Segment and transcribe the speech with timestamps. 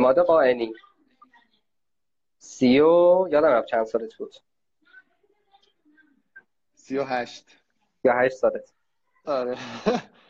[0.00, 0.72] اماد قائنی.
[2.38, 4.34] سی و یادم رفت چند سالت بود.
[6.74, 7.56] سی و هشت.
[8.04, 8.72] یا هشت سالت.
[9.26, 9.56] آره.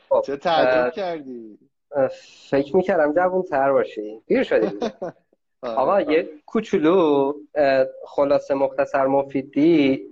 [0.09, 1.59] خب، چه تعریف کردی.
[2.51, 4.23] فکر می‌کردم جوون تر باشی.
[4.27, 4.79] دیر شدی.
[5.63, 5.75] آره.
[5.77, 7.33] آقا یه کوچولو
[8.07, 10.11] خلاصه مختصر مفیدی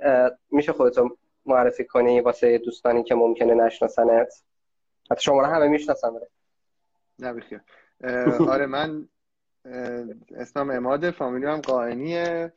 [0.50, 1.16] میشه خودتو
[1.46, 4.42] معرفی کنی واسه دوستانی که ممکنه نشناسنت؟
[5.10, 6.10] حتی شما رو همه می‌شناسن.
[7.18, 7.60] نه بخیر.
[8.48, 9.08] آره من
[9.72, 10.04] اه،
[10.36, 12.52] اسمم عماد فامیلی هم قائنیه.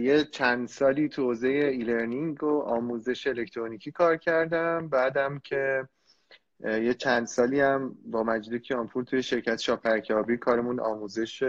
[0.00, 4.88] یه چند سالی تو حوزه e-learning و آموزش الکترونیکی کار کردم.
[4.88, 5.88] بعدم که
[6.60, 11.42] یه چند سالی هم با مجید کیانپور توی شرکت شاپرکیابی کارمون آموزش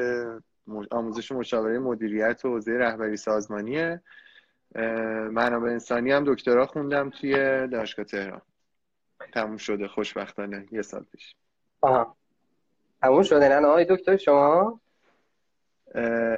[0.91, 4.01] آموزش مشاوره مدیریت و حوزه رهبری سازمانیه.
[5.31, 7.33] منابع انسانی هم دکترا خوندم توی
[7.67, 8.41] دانشگاه تهران.
[9.33, 10.65] تموم شده خوشبختانه.
[10.71, 11.35] یه سال پیش.
[11.81, 12.16] آها.
[13.01, 14.81] تموم شده نه آقای دکتر شما؟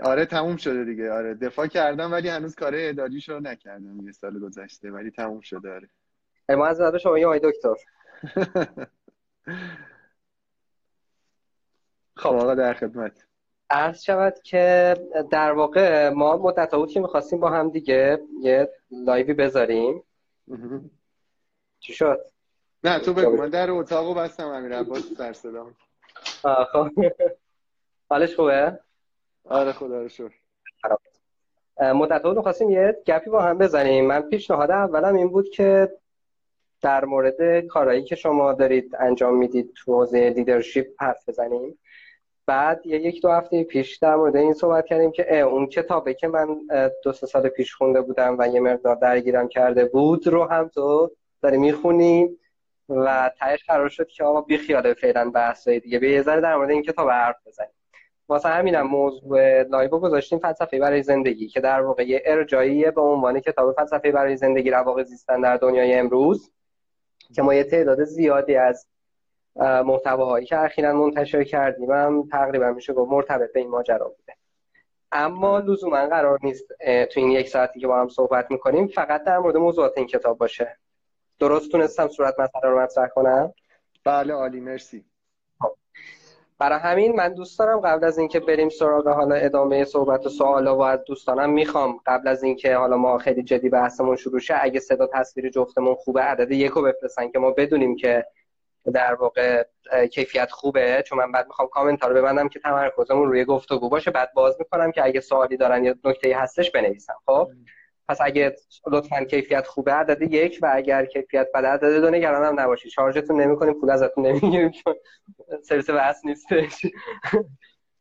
[0.04, 4.40] آره تموم شده دیگه آره دفاع کردم ولی هنوز کار اداریش رو نکردم یه سال
[4.40, 5.90] گذشته ولی تموم شده آره.
[6.50, 7.76] ما از نظر شما یه آقای دکتر.
[12.16, 13.26] خب آقا در خدمت.
[13.70, 14.96] عرض شود که
[15.32, 20.04] در واقع ما مدت بود که می‌خواستیم با هم دیگه یه live ی بذاریم.
[21.80, 22.20] چی شد؟
[22.84, 25.34] نه تو بگو من در اتاقو بستم امیر عباس سر
[26.74, 26.90] خب.
[28.10, 28.80] حالش خوبه؟
[29.46, 30.34] آره خدا رو شکر.
[31.80, 34.06] مدت بود می‌خواستیم یه گپی با هم بزنیم.
[34.08, 35.92] من پیشنهاد اولم این بود که
[36.82, 41.80] در مورد کارهایی که شما دارید انجام می‌دید تو حوزه leadership حرف بزنیم.
[42.46, 46.14] بعد یه یک دو هفته پیش در مورد این صحبت کردیم که اه، اون کتابی
[46.14, 46.60] که من
[47.04, 51.12] دو سه سال پیش خونده بودم و یه مقدار درگیرم کرده بود رو هم تو
[51.42, 52.38] داری می‌خونی.
[52.90, 56.00] و تهش قرار شد که آقا بی خیال فعلا بحثای دیگه.
[56.00, 57.70] به یه ذره در مورد این کتاب حرف بزنیم.
[58.30, 63.40] واسه همینم موضوع live گذاشتیم فلسفه برای زندگی که در واقع یه ارجاعیه به عنوان
[63.40, 66.52] کتاب فلسفه برای زندگی رواقی زیستن در دنیای امروز
[67.36, 68.88] که ما یه تعداد زیادی از
[69.56, 74.34] اه، محتواهایی که اخیرا منتشر کردیم هم تقریبا میشه گفت مرتبط به این ماجرا بوده.
[75.12, 76.68] اما لزوما قرار نیست
[77.12, 80.38] تو این یک ساعتی که با هم صحبت می‌کنیم فقط در مورد موضوعات این کتاب
[80.38, 80.78] باشه.
[81.40, 83.54] درست تونستم صورت مسئله رو مطرح کنم؟
[84.04, 85.06] بله عالی مرسی.
[86.58, 90.78] برای همین من دوست دارم قبل از اینکه بریم سراغ حالا ادامه صحبت و سوالا
[90.78, 94.80] و از دوستانم می‌خوام قبل از اینکه حالا ما خیلی جدی بحثمون شروع شه اگه
[94.80, 98.26] صدا تصویر جفتمون خوبه عدد یکو بفرستن که ما بدونیم که
[98.94, 99.64] در واقع
[100.12, 101.04] کیفیت خوبه.
[101.08, 104.12] چون من بعد می‌خوام کامنت رو ببندم که تمرکزمون روی گفتگو باشه.
[104.12, 107.48] بعد باز می‌کنم که اگه سوالی دارن یا نکته هستش بنویسم خب؟
[108.10, 108.56] پس اگه
[108.88, 113.42] لطفا کیفیت خوبه عدد یک و اگر کیفیت بد عدد دو نگران هم نباشید شارژتون
[113.42, 114.72] نمی‌کنیم پول ازتون نمی‌گیریم.
[114.72, 114.96] چون
[115.64, 116.86] سرویس بحث نیستش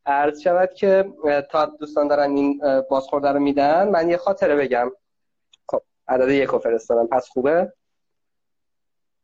[0.06, 1.12] عرض شود که
[1.50, 2.60] تا دوستان دارن این
[2.90, 4.92] بازخورده رو میدن من یه خاطره بگم.
[5.68, 7.06] خب عدد یک رو فرستادم.
[7.06, 7.72] پس خوبه؟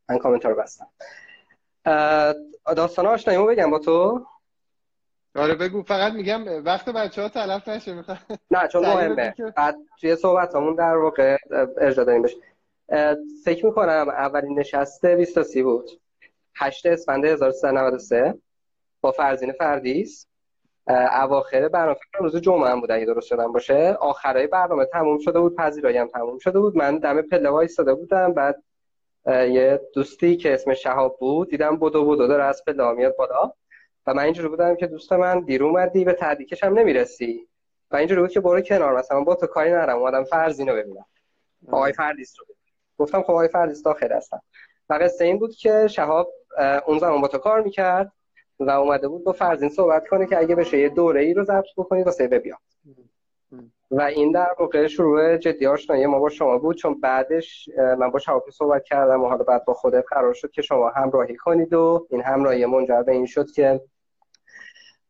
[0.08, 0.86] من کامنت رو بستم.
[2.76, 4.26] داستان بگم با تو.
[5.36, 8.18] آره بگو فقط میگم وقت بچه ها تلف نشه می‌خوام.
[8.50, 9.34] نه چون مهمه.
[9.56, 12.36] بعد توی صحبتامون در واقع اه، ارجاع داریم بشه
[13.44, 15.90] فکر می‌کنم اولین نشست 20 تا 30 بود.
[16.56, 18.34] 8 اسفند 1393
[19.00, 20.26] با فرزین فردیس.
[21.22, 23.96] اواخر برنامه روز جمعه هم بود اگه درست شدم باشه.
[24.00, 26.76] آخرای برنامه تموم شده بود پذیرایی هم تموم شده بود.
[26.76, 28.62] من دم پله وایساده بودم بعد
[29.26, 33.52] یه دوستی که اسمش شهاب بود دیدم بدو بدو داره از پله ها میاد بالا.
[34.06, 37.48] و من اینجوری بودم که دوست من دیر اومدی به تهدیکش هم نمی‌رسی.
[37.91, 38.98] و اینجوری بود که برو کنار.
[38.98, 39.98] مثلا با تو کاری ندارم.
[39.98, 41.04] اومدم فرزین رو ببینم.
[41.72, 42.47] آقای فردیس رو
[42.98, 44.43] گفتم خب آقای فردیس داخل هستم.
[44.88, 46.32] و قصه این بود که شهاب
[46.87, 48.12] اون زمان با تو کار می‌کرد
[48.61, 51.67] و اومده بود با فرزین صحبت کنه که اگه بشه یه دوره ای رو ضبط
[51.76, 52.58] بکنی واسه ببیاد
[53.90, 56.76] و این در واقع شروع جدی آشنایی ما با شما بود.
[56.76, 57.69] چون بعدش
[57.99, 61.37] من با شهاب صحبت کردم و حالا بعد با خودت قرار شد که شما همراهی
[61.37, 63.81] کنید و این همراهی منجر به این شد که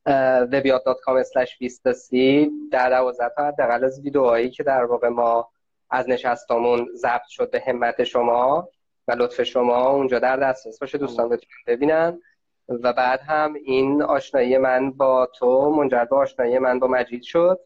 [0.07, 5.51] webyard.com/2030 در 12 تا حداقل از ویدئوهایی که در واقع ما
[5.91, 8.69] از نشستامون ضبط شد به همت شما
[9.09, 12.21] و لطف شما اونجا در دسترس باشه دوستان بتونن ببینن.
[12.69, 17.61] و بعد هم این آشنایی من با تو منجر به آشنایی من با مجید شد.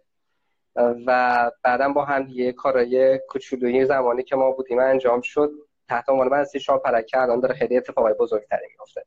[1.06, 5.52] و بعدم با هم دیگه کارهای کوچولویی زمانی که ما بودیم انجام شد.
[5.88, 9.05] تحت عنوان بحثی شام پرکه الان داره خیلی اتفاقای بزرگتری میفته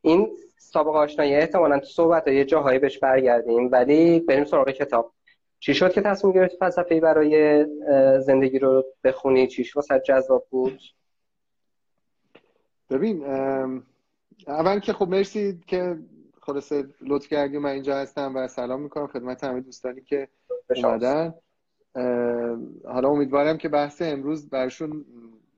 [0.00, 3.68] این سابقه آشنایی احتمالا تو صحبت یه جاهایی بهش برگردیم.
[3.72, 5.12] ولی بریم سراغ کتاب.
[5.58, 7.66] چی شد که تصمیم گرفتی فلسفه برای
[8.20, 10.80] زندگی رو بخونی؟ چیش واسه جذاب بود؟
[12.90, 13.24] ببین
[14.46, 15.98] اول که خب مرسی که
[16.40, 20.28] خلاصه لطف کردی من اینجا هستم و سلام می‌کنم خدمت همه دوستانی که
[20.76, 21.34] اومدن.
[22.84, 25.04] حالا امیدوارم که بحث امروز برشون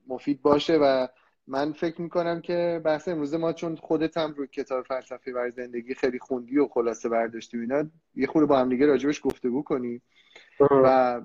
[0.07, 1.07] مفید باشه و
[1.47, 5.93] من فکر می‌کنم که بحث امروز ما چون خودت هم روی کتاب فلسفه برای زندگی
[5.93, 7.83] خیلی خوندی و خلاصه برداشتی اینا
[8.15, 10.01] یه خورده با هم دیگه راجبش گفتگو کنیم
[10.59, 11.21] و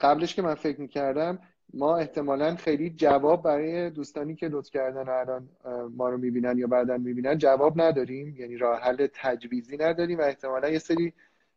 [0.00, 1.38] قبلش که من فکر می‌کردم
[1.74, 5.48] ما احتمالا خیلی جواب برای دوستانی که لطف کردن و الان
[5.96, 8.36] ما رو می‌بینن یا بعدا می‌بینن جواب نداریم.
[8.36, 11.12] یعنی راه حل تجویزی نداریم و احتمالا یه سری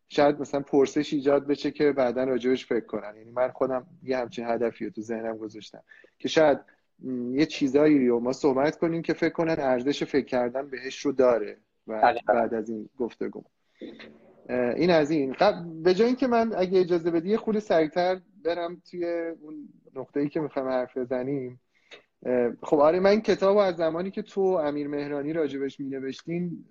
[0.10, 3.16] شاید مثلا پرسش ایجاد بشه که بعدا راجبش فکر کنن.
[3.18, 5.84] یعنی من خودم یه همچین هدفی رو تو ذهنم گذاشتم
[6.20, 6.60] که شاید
[7.32, 11.58] یه چیزایی رو ما صحبت کنیم که فکر کنن ارزش فکر کردن بهش رو داره
[11.88, 13.44] و بعد از این گفتگو.
[14.50, 15.36] این از این.
[15.84, 19.06] به جای اینکه من اگه اجازه بدی یه خود سریعتر برم توی
[19.42, 21.60] اون نقطه ای که می‌خوایم حرف بزنیم.
[22.62, 26.66] خب آره من کتاب از زمانی که تو امیر مهرانی راجبش می نوشتین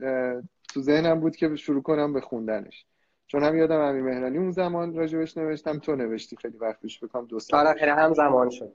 [0.74, 2.86] تو ذهنم بود که شروع کنم به خوندنش.
[3.26, 7.26] چون هم یادم امیر مهرانی اون زمان راجبش نوشتم تو نوشتی خیلی وقت پیش بکنم
[7.26, 8.72] دو سال آره خیلی هم زمان شد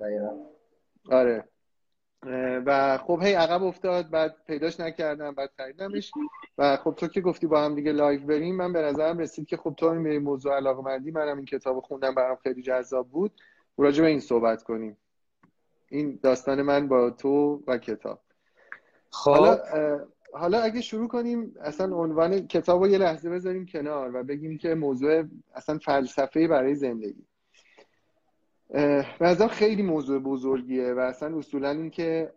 [1.12, 1.48] آره.
[2.66, 6.12] و خب هی عقب افتاد بعد پیداش نکردم بعد خریدمش.
[6.58, 9.58] و خب تو که گفتی با هم دیگه live بریم من به نظرم رسید که
[9.58, 13.32] خب تو این به موضوع علاقه مندی منم این کتاب خوندم برام خیلی جذاب بود.
[13.78, 14.98] راجع به این صحبت کنیم.
[15.90, 18.20] این داستان من با تو و کتاب.
[19.12, 19.32] خب.
[19.32, 19.60] حالا
[20.34, 24.76] حالا اگه شروع کنیم اصلا عنوان کتاب رو یه لحظه بذاریم کنار و بگیم که
[24.76, 25.24] موضوع
[25.56, 27.26] اصلا فلسفه برای زندگی.
[28.70, 32.34] به خیلی موضوع بزرگیه و اصلا اصولا این که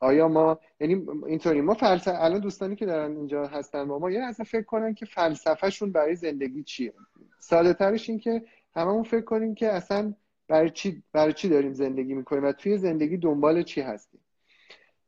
[0.00, 4.22] آیا ما یعنی اینطوری ما فلسفه الان دوستانی که دارن اینجا هستن با ما یه
[4.22, 6.92] اصلا فکر کنن که فلسفهشون برای زندگی چیه.
[7.38, 8.42] ساده ترش این که
[8.74, 10.14] هممون فکر کنیم که اصلا
[10.48, 14.20] برای چی برای چی داریم زندگی می‌کنیم و توی زندگی دنبال چی هستیم.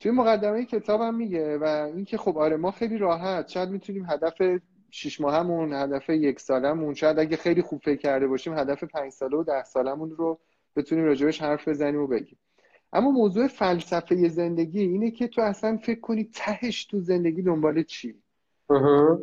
[0.00, 1.64] توی مقدمه کتابم میگه و
[1.94, 4.40] اینکه خب آره ما خیلی راحت شاید می‌تونیم هدف
[4.90, 6.94] شیش ماهمون هدف یک سالمون.
[6.94, 10.38] شاید اگه خیلی خوب فکر کرده باشیم هدف پنج ساله و ده سالمون رو
[10.76, 12.38] بتونیم راجبش حرف بزنیم و بگیم.
[12.93, 18.14] اما موضوع فلسفه زندگی اینه که تو اصلا فکر کنی تهش تو زندگی دنبال چی؟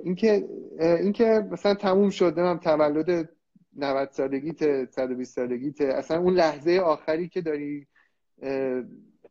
[0.04, 0.46] اینکه
[0.80, 3.30] اینکه مثلا تموم شده هم تولد
[3.78, 5.82] 90 سالگیت 120 سالگیت.
[5.82, 7.88] اصلا اون لحظه آخری که داری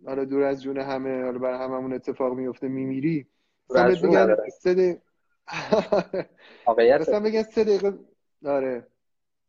[0.07, 3.27] حالا دور از جون همه حالا برای هممون اتفاق میفته میمیری
[3.71, 4.97] مثلا
[7.01, 7.99] مثلا بگن سه دقیقه
[8.43, 8.87] داره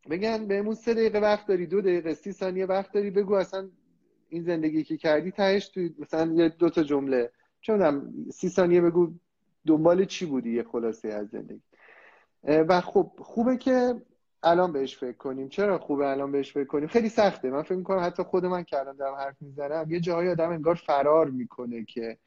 [0.10, 3.70] بگن بهمون سه دقیقه وقت داری دو دقیقه سی ثانیه وقت داری بگو اصلا
[4.30, 7.32] این زندگی که کردی تهش توی مثلا یه دو تا جمله.
[7.62, 9.12] چون سی ثانیه بگو
[9.68, 11.62] دنبال چی بودی یه خلاصه از زندگی.
[12.44, 14.02] و خب خوبه که
[14.44, 15.50] الان بهش فکر کنیم.
[15.50, 17.50] چرا خوبه الان بهش فکر کنیم؟ خیلی سخته.
[17.50, 20.76] من فکر می‌کنم حتی خود من که الان دارم حرف می‌زنم یه جایی آدم انگار
[20.76, 22.18] فرار می‌کنه که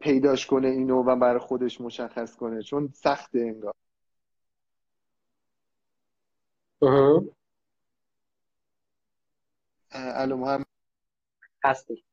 [0.00, 2.62] پیداش کنه اینو و برای خودش مشخص کنه.
[2.62, 3.74] چون سخته انگار.
[9.92, 10.64] الان هم
[11.64, 12.04] هستی.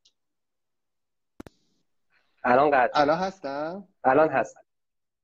[2.44, 4.58] الان قد الان هستم؟ الان هست.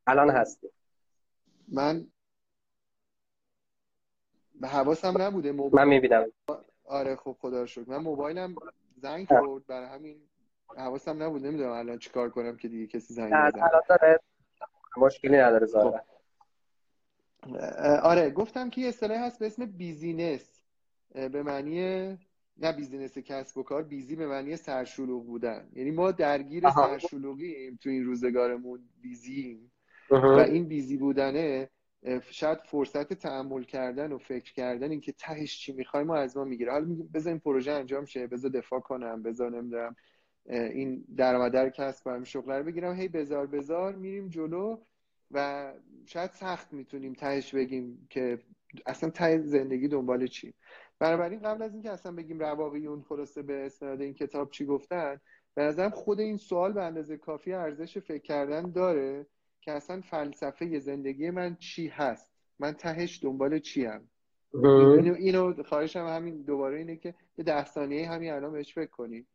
[0.08, 0.70] الان هستی.
[1.68, 2.08] من
[4.56, 5.86] به حواسم نبوده موبایل...
[5.86, 6.32] من می‌بینم.
[6.84, 7.90] آره خب خدا شکر.
[7.90, 8.56] من موبایلم
[8.98, 10.31] زنگ خورد برای همین.
[10.78, 13.34] حواسم نبود نمی‌دونم الان چیکار کنم که دیگه کسی زنگ
[13.90, 14.20] داره
[14.98, 16.12] مشکلی نداره زاره خب.
[18.04, 20.62] آره گفتم که یه اصطلاحی هست به اسم busyness.
[21.14, 21.82] به معنی
[22.58, 25.70] نه business کسب و کار busy به معنی سرشلوغ بودن.
[25.74, 29.72] یعنی ما درگیر سرشلوغیم تو این روزگارمون busy یم.
[30.10, 31.70] و این busy بودنه
[32.22, 36.72] شاید فرصت تأمل کردن و فکر کردن اینکه تهش چی می‌خوایم و از ما می‌گیره.
[36.72, 39.96] حالا بذار این پروژه انجام شه بذار دفاع کنم بذار نمی‌دونم
[40.46, 42.96] این درآمد کسب کنم شغل رو بگیرم.
[42.96, 44.78] هی بذار بذار میریم جلو
[45.32, 45.74] و
[46.06, 48.40] شاید سخت می‌تونیم تهش بگیم که
[48.86, 50.54] اصلا ته زندگی دنبال چی.
[51.00, 55.22] بنابراین قبل از اینکه اصلا بگیم اون خلاصه به استناد این کتاب چی گفتن
[55.54, 59.26] به نظرم خود این سوال به اندازه کافی ارزش فکر کردن داره
[59.62, 64.08] که اصلا فلسفه زندگی من چی هست؟ من تهش دنبال چی هم
[64.54, 69.28] اینو, اینو خواهشم همین دوباره اینه که یه ده ثانیه همین الان بهش فکر کنید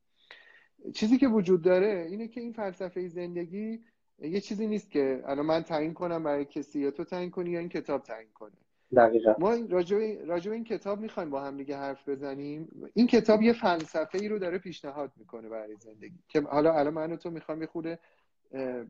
[0.95, 3.81] چیزی که وجود داره اینه که این فلسفه زندگی
[4.19, 7.59] یه چیزی نیست که الان من تعیین کنم برای کسی یا تو تعیین کنی یا
[7.59, 8.57] این کتاب تعیین کنه.
[8.97, 9.35] دقیقا.
[9.39, 9.55] ما
[10.27, 12.69] راجع این کتاب می‌خوایم با هم دیگه حرف بزنیم.
[12.95, 16.19] این کتاب یه فلسفه ای رو داره پیشنهاد می‌کنه برای زندگی.
[16.29, 17.99] که حالا الان من و تو می‌خوام یه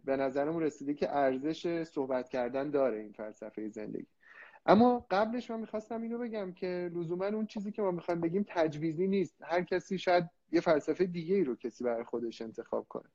[0.05, 4.07] به نظرمون رسیده که ارزش صحبت کردن داره این فلسفه زندگی.
[4.66, 9.07] اما قبلش من می‌خواستم اینو بگم که لزوما اون چیزی که ما می‌خوایم بگیم تجویزی
[9.07, 9.37] نیست.
[9.43, 13.08] هر کسی شاید یه فلسفه دیگه ای رو کسی برای خودش انتخاب کنه.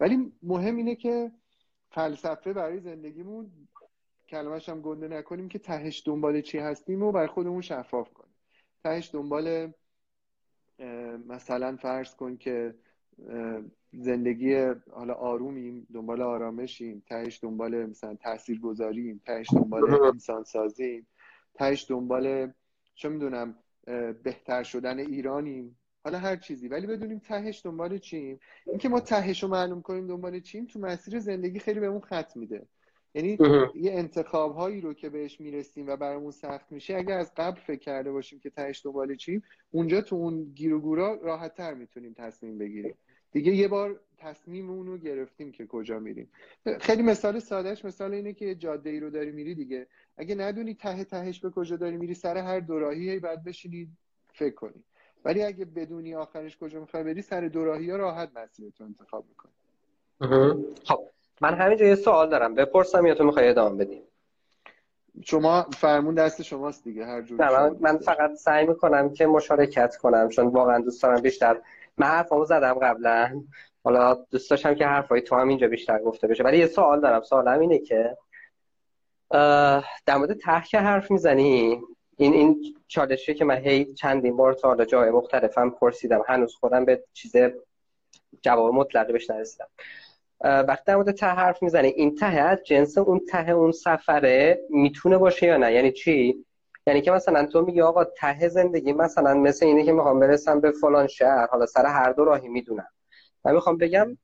[0.00, 1.32] ولی مهم اینه که
[1.90, 3.50] فلسفه برای زندگیمون
[4.28, 8.34] کلمش هم گنده نکنیم که تهش دنبال چی هستیم و برای خودمون شفاف کنیم.
[8.84, 9.72] تهش دنبال
[11.28, 12.74] مثلا فرض کن که
[13.92, 14.54] زندگی
[14.92, 21.06] حالا آرومیم دنبال آرامشیم تهش دنبال مثلا تاثیر گذاریم تهش دنبال انسان سازیم
[21.54, 22.52] تهش دنبال
[22.94, 23.58] چه می‌دونم
[24.22, 25.78] بهتر شدن ایرانیم.
[26.06, 26.68] حالا هر چیزی.
[26.68, 28.40] ولی بدونیم تهش دنبال چیم.
[28.66, 32.66] اینکه ما تهش رو معلوم کنیم دنبال چیم تو مسیر زندگی خیلی بهمون خط میده.
[33.14, 33.38] یعنی
[33.74, 37.78] یه انتخاب هایی رو که بهش می‌رسیم و برامون سخت میشه اگر از قبل فکر
[37.78, 42.14] کرده باشیم که تهش دنبال چیم اونجا تو اون گیر و گورا راحت تر می‌تونیم
[42.18, 42.94] تصمیم بگیریم.
[43.32, 46.28] دیگه یه بار تصمیم اون رو گرفتیم که کجا میریم.
[46.80, 49.86] خیلی مثال سادهش مثال اینه که جاده ای رو داری میری دیگه.
[50.16, 53.88] اگه ندونی ته تهش به کجا داری میری سر هر دوراهی بعد بشینی
[54.34, 54.84] فکر کنی.
[55.26, 59.52] ولی اگه بدونی آخرش کجا می‌خوای بری سر دوراهی ها راحت مسیرتو انتخاب می‌کنی.
[60.84, 61.00] خب
[61.40, 62.54] من همینجا یه سوال دارم.
[62.54, 64.02] بپرسم یا تو می‌خوای ادامه بدیم
[65.24, 70.28] شما فرمون دست شماست دیگه هر جور من, من فقط سعی می‌کنم که مشارکت کنم
[70.28, 71.60] چون واقعا دوست دارم بیشتر
[71.98, 73.42] من حرفامو زدم قبلا.
[73.84, 76.44] حالا دوست داشتم که حرفای تو هم اینجا بیشتر گفته بشه.
[76.44, 77.22] ولی یه سوال دارم.
[77.22, 78.16] سوالم اینه که
[80.06, 80.38] در مورد
[80.70, 81.82] که حرف می‌زنی؟
[82.16, 86.24] این این چالشی که من هی چندین بار تا حالا جای مختلفم پرسیدم.
[86.28, 87.32] هنوز خودم به چیز
[88.42, 89.66] جواب مطلقی بهش نرسیدم.
[90.40, 95.18] وقتی در مورد ته حرف می‌زنی این ته از جنس اون ته اون سفره می‌تونه
[95.18, 96.44] باشه یا نه؟ یعنی چی؟
[96.86, 100.70] یعنی که مثلا تو میگی آقا ته زندگی مثلا مثل اینه که می‌خوام برسم به
[100.70, 102.88] فلان شهر حالا سر هر دو راهی می‌دونم.
[103.44, 104.18] من می‌خوام بگم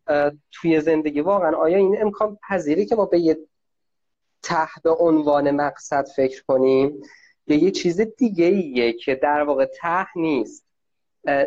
[0.53, 3.39] توی زندگی واقعا آیا این امکان پذیری که ما به یه
[4.43, 7.03] ته به عنوان مقصد فکر کنیم؟
[7.47, 10.67] یا یه چیز دیگه ایه که در واقع ته نیست.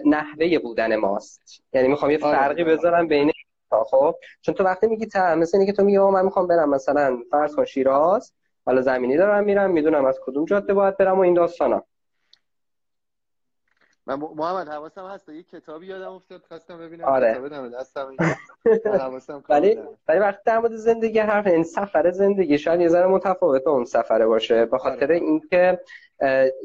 [0.05, 1.63] نحوه بودن ماست.
[1.73, 2.63] یعنی می‌خوام یه آره، فرقی.
[2.63, 3.31] بذارم بین
[3.69, 7.19] خب؟ چون تو وقتی میگی ته مثل اینه که تو میگی من می‌خوام برم مثلا
[7.31, 8.33] فرض کن شیراز
[8.65, 11.83] حالا زمینی دارم میرم می‌دونم از کدوم جاده باید برم و این داستانا.
[14.07, 17.33] من محمد حواسم هست؟ یه کتابی یادم افتاد خواستم ببینم آره.
[17.33, 23.07] کتاب دستم ولی ولی وقتی در مورد زندگی حرف این سفر زندگی شاید یه ذره
[23.07, 24.65] متفاوت اون سفره باشه.
[24.65, 25.15] به خاطر آره.
[25.15, 25.79] اینکه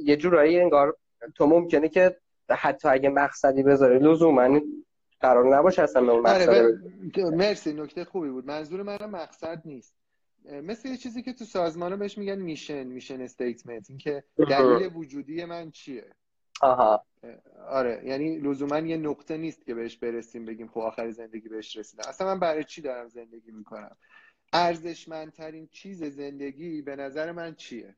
[0.04, 0.96] یه جورایی انگار
[1.34, 2.16] تو ممکنه که
[2.50, 4.60] حتی اگه مقصدی بذاری لزوما
[5.20, 8.46] قرار نباشه اصلا به اون آره، مقصد مرسی نکته خوبی بود.
[8.46, 9.94] منظور من مقصد نیست.
[10.62, 15.70] مثل یه چیزی که تو سازمان بهش میگن میشن میشن استیتمنت اینکه دلیل وجودی من
[15.70, 16.04] چیه؟
[16.60, 17.04] آها.
[17.68, 22.08] آره یعنی لزوما یه نقطه نیست که بهش برسیم بگیم خب آخر زندگی بهش رسیدم
[22.08, 23.96] اصلا من برای چی دارم زندگی می‌کنم؟
[24.52, 27.96] ارزشمندترین چیز زندگی به نظر من چیه؟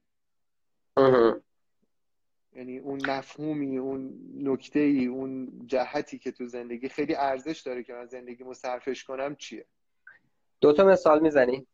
[2.57, 7.93] یعنی اون مفهومی اون نکته ای اون جهتی که تو زندگی خیلی ارزش داره که
[7.93, 9.67] من زندگیمو صرفش کنم چیه؟
[10.61, 11.67] دو تا مثال می‌زنی؟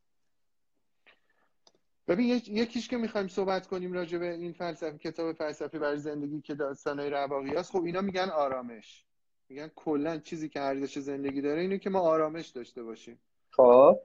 [2.08, 6.54] ببین یکیش که می‌خوایم صحبت کنیم راجع به این فلسفه کتاب فلسفی برای زندگی که
[6.54, 9.04] داستانهای رواقی هست خب اینا میگن آرامش.
[9.48, 13.20] میگن کلا چیزی که ارزش زندگی داره اینه که ما آرامش داشته باشیم.
[13.50, 14.00] خب.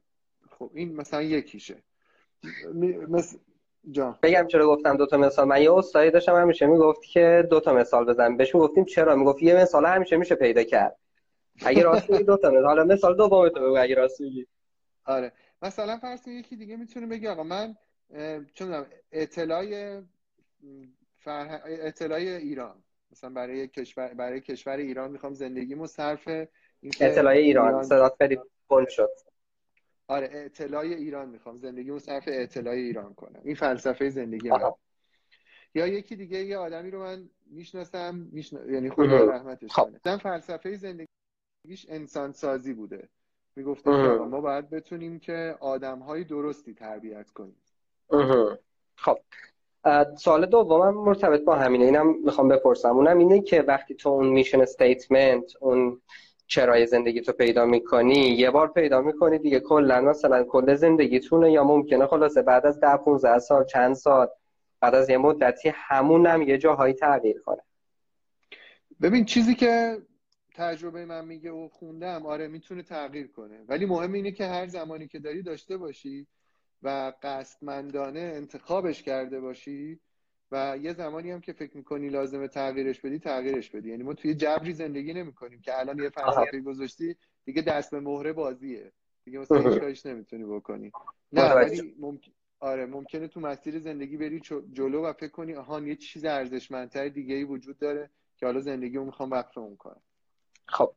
[0.49, 1.83] خب این مثلا یکیشه.
[3.09, 3.37] مثل
[3.91, 4.19] جا.
[4.23, 5.47] بگم چرا گفتم دوتا مثال.
[5.47, 8.37] من یه استادی داشتم همیشه می‌گفت که دوتا مثال بزن.
[8.37, 10.99] بهش می‌گفتیم چرا؟ می‌گفت یه مثال همیشه میشه پیدا کرد.
[11.65, 12.65] اگه راست میگی دوتا مثال.
[12.65, 14.47] حالا مثال دوم تو بگو اگه راست میگی.
[15.05, 15.31] آره.
[15.61, 17.75] مثلا فرض یکی دیگه می‌تونه بگه آقا من
[18.53, 20.01] چون اطلاع
[21.17, 21.61] فرح...
[22.21, 22.83] ایران.
[23.11, 26.27] مثلا برای کشور برای کشور ایران می‌خوام زندگیمو صرف
[26.83, 27.83] اطلاع ایران, ایران...
[27.83, 28.37] صدات خیلی
[28.89, 29.09] شد.
[30.07, 33.41] آره اطلاع ایران می‌خوام زندگیمو صرف اطلاع ایران کنم.
[33.43, 34.71] این فلسفه زندگی من.
[35.75, 38.73] یا یکی دیگه یه آدمی رو من می‌شناسم میشن...
[38.73, 39.83] یعنی خدا رحمتش خب.
[40.03, 40.17] کنه.
[40.17, 43.09] فلسفه زندگیش انسان سازی بوده.
[43.55, 47.62] می‌گفته ما باید بتونیم که آدم های درستی تربیت کنیم.
[48.95, 49.17] خب.
[50.17, 51.85] سوال دومم مرتبط با همینه.
[51.85, 52.89] اینم می‌خوام بپرسم.
[52.89, 56.01] اونم اینه که وقتی تو اون میشن استیتمنت اون
[56.47, 61.63] چرای زندگی تو پیدا می‌کنی یه بار پیدا می‌کنی دیگه کلا مثلا کل زندگیتونه یا
[61.63, 64.27] ممکنه خلاصه بعد از ده 15 سال چند سال
[64.79, 67.61] بعد از یه مدتی همون هم یه جاهایی تغییر کنه.
[69.01, 69.97] ببین چیزی که
[70.55, 73.59] تجربه من میگه و خوندم آره می‌تونه تغییر کنه.
[73.67, 76.27] ولی مهم اینه که هر زمانی که داری داشته باشی
[76.83, 79.99] و قصدمندانه انتخابش کرده باشی
[80.51, 83.89] و یه زمانی هم که فکر می‌کنی لازمه تغییرش بدی تغییرش بدی.
[83.89, 88.33] یعنی ما توی جبری زندگی نمی‌کنیم که الان یه فلسفه گذاشتی دیگه دست به مهره
[88.33, 88.91] بازیه.
[89.25, 90.91] دیگه مثلا هیچ کاریش نمی‌تونی بکنی.
[91.31, 94.39] نه ولی ممکن آره ممکنه تو مسیر زندگی بری
[94.73, 98.97] جلو و فکر کنی آها یه چیز ارزشمندتر دیگه ای وجود داره که حالا زندگی
[98.97, 100.01] رو می‌خوام وقف اون کنم
[100.65, 100.93] خب.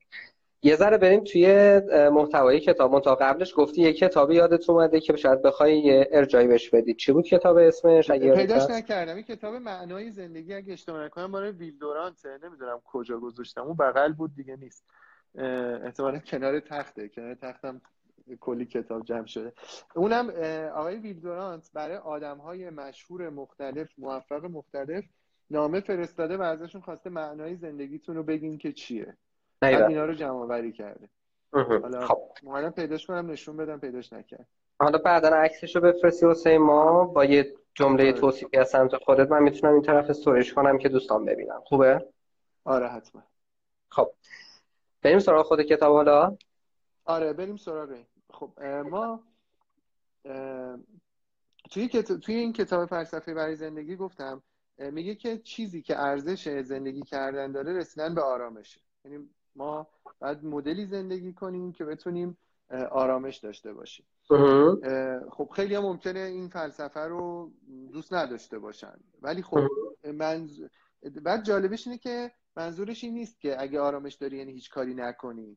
[0.62, 1.80] یه ذره بریم توی
[2.12, 2.92] محتوای کتاب.
[2.92, 6.94] منتها قبلش گفتی یه کتابی یادت اومده که شاید بخوای یه ارجایی بهش بدی.
[6.94, 9.14] چی بود کتاب اسمش؟ اگه پیداش نکردم.
[9.14, 13.62] این کتاب معنای زندگی اگه اشتباه نکنم برای ویل دورانته نمی‌دونم کجا گذاشتم.
[13.62, 14.84] اون بغل بود دیگه نیست.
[15.84, 17.08] احتمالا کنار تخته.
[17.08, 17.80] کنار تختم
[18.40, 19.52] کلی کتاب جمع شده.
[19.94, 20.30] اونم
[20.74, 25.04] آقای ویل دورانت برای آدم های مشهور مختلف موفق مختلف
[25.50, 29.16] نامه فرستاده و ازشون خواسته معنای زندگیتون رو بگین که چیه.
[29.60, 31.08] بعد اینا رو جمع آوری کرده.
[31.52, 32.18] حالا خب.
[32.42, 34.46] اومدم پیداش کنم نشون بدم پیداش نکرد.
[34.80, 38.12] حالا بعدا عکسش رو بفرستی واسه ما با یه جمله آره.
[38.12, 39.30] توصیفی از سمت خودت.
[39.30, 42.06] من می‌تونم این طرف استوریش کنم که دوستان ببینم خوبه؟
[42.64, 43.22] آره حتما.
[43.88, 44.12] خب.
[45.02, 46.36] بریم سراغ خود کتاب حالا.
[47.04, 47.96] آره بریم سراغ
[48.30, 49.22] خب ما
[51.70, 54.42] توی, توی این کتاب فلسفه برای زندگی گفتم
[54.78, 58.80] میگه که چیزی که ارزش زندگی کردن داره رسیدن به آرامشه.
[59.04, 59.86] یعنی ما
[60.20, 62.38] باید مدلی زندگی کنیم که بتونیم
[62.90, 64.06] آرامش داشته باشیم.
[65.30, 67.50] خب خیلی هم ممکنه این فلسفه رو
[67.92, 68.94] دوست نداشته باشن.
[69.22, 69.60] ولی خب
[70.14, 70.60] منز...
[71.22, 75.56] بعد جالبش اینه که منظورش این نیست که اگه آرامش داری یعنی هیچ کاری نکنی.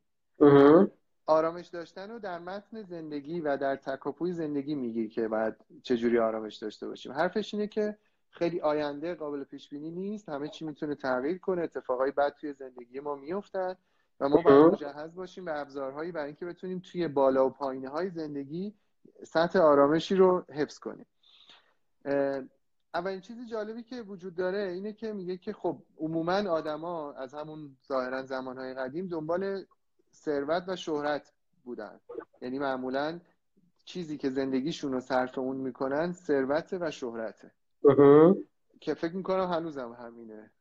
[1.26, 6.56] آرامش داشتن رو در متن زندگی و در تکاپوی زندگی میگی که بعد چجوری آرامش
[6.56, 7.12] داشته باشیم.
[7.12, 7.98] حرفش اینه که
[8.30, 10.30] خیلی آینده قابل پیش بینی نیست.
[10.30, 11.62] همه چی می‌تونه تغییر کنه.
[11.62, 13.76] اتفاقای بد توی زندگی ما میفتن
[14.20, 18.10] و ما باید مجهز باشیم به ابزارهایی برای اینکه بتونیم توی بالا و پایینه های
[18.10, 18.74] زندگی
[19.24, 21.06] سطح آرامشی رو حفظ کنیم.
[22.94, 27.78] اولین چیزی جالبی که وجود داره اینه که میگه که خب عموما آدما از همون
[27.88, 29.66] ظاهرا زمانهای قدیم دنبال
[30.14, 31.34] ثروت و شهرت
[31.64, 32.00] بودن.
[32.42, 33.20] یعنی معمولا
[33.86, 37.52] چیزی که زندگیشون رو صرف اون می‌کنن ثروت و شهرته.
[38.80, 40.52] که فکر می‌کنم هنوزم همینه.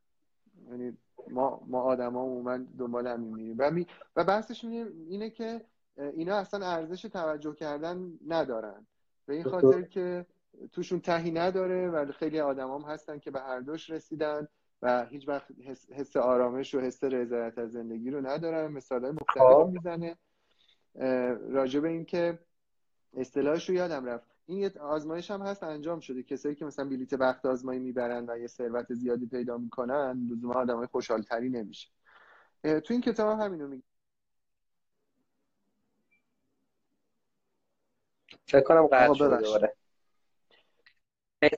[0.69, 3.87] یعنی ما ما آدما عموما دنبال همین میریم و, می...
[4.15, 5.65] و بحثش اینه که
[5.97, 8.87] اینا اصلا ارزش توجه کردن ندارن.
[9.25, 10.25] به این خاطر که
[10.71, 14.47] توشون تهی نداره و خیلی آدم هم هستن که به هر دوش رسیدن
[14.81, 15.47] و هیچ وقت
[15.91, 18.71] حس, آرامش و حس رضایت از زندگی رو ندارن.
[18.71, 19.69] مثال های مختلف خب.
[19.73, 20.17] می‌زنه.
[21.49, 22.39] راجع به این که
[23.13, 24.38] اصطلاحش رو یادم رفت.
[24.49, 26.23] این یه آزمایش هم هست انجام شده.
[26.23, 30.87] کسایی که مثلا بلیت بخت آزمایی می‌برن و یه ثروت زیادی پیدا می‌کنن لزوما آدمای
[30.87, 31.89] خوشحالتری نمیشه.
[32.63, 33.83] تو این کتاب هم همینو میگه
[38.45, 39.75] فکر کنم قطع شده دوباره.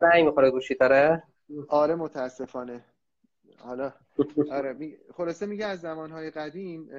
[0.01, 1.23] زنگ می‌خوره گوشی داره؟
[1.67, 2.85] آره متاسفانه.
[3.57, 3.93] حالا
[4.51, 6.89] آره خلاصه میگه از زمانهای قدیم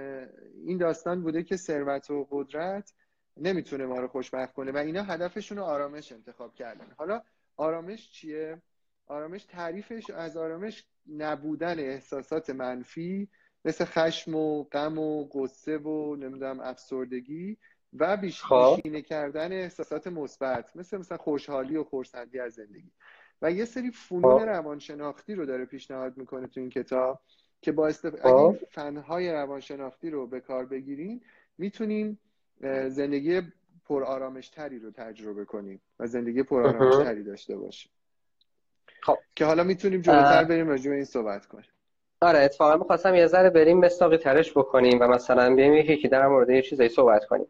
[0.67, 2.95] این داستان بوده که ثروت و قدرت
[3.37, 7.23] نمی‌تونه ما رو خوشبخت کنه و اینا هدفشون رو آرامش انتخاب کردن حالا
[7.57, 8.63] آرامش چیه
[9.07, 13.29] آرامش تعریفش از آرامش نبودن احساسات منفی
[13.65, 17.57] مثل خشم و غم و قصه و نمی‌دونم افسردگی
[17.93, 18.21] و خب.
[18.21, 22.91] بیشینه کردن احساسات مثبت مثل مثلا خوشحالی و خورسندی از زندگی
[23.43, 24.45] و یه سری فنون خب.
[24.45, 27.21] روانشناختی رو داره پیشنهاد می‌کنه تو این کتاب
[27.61, 28.15] که با استف...
[28.15, 28.57] اگه خب.
[28.71, 31.21] فنهای روانشناختی رو به کار بگیریم
[31.59, 32.19] می‌تونیم
[32.89, 33.43] زندگی
[33.89, 37.91] پر آرامش تری رو تجربه کنیم و زندگی پر آرامش تری داشته باشیم.
[39.03, 39.19] خب.
[39.37, 41.71] که حالا می‌تونیم جلوتر بریم راجع به این صحبت کنیم.
[42.21, 46.51] آره اتفاقا می‌خواستم یه ذره بریم مستاقی ترش بکنیم و مثلا بیایم یکی در مورد
[46.51, 47.47] یه چیزایی صحبت کنیم.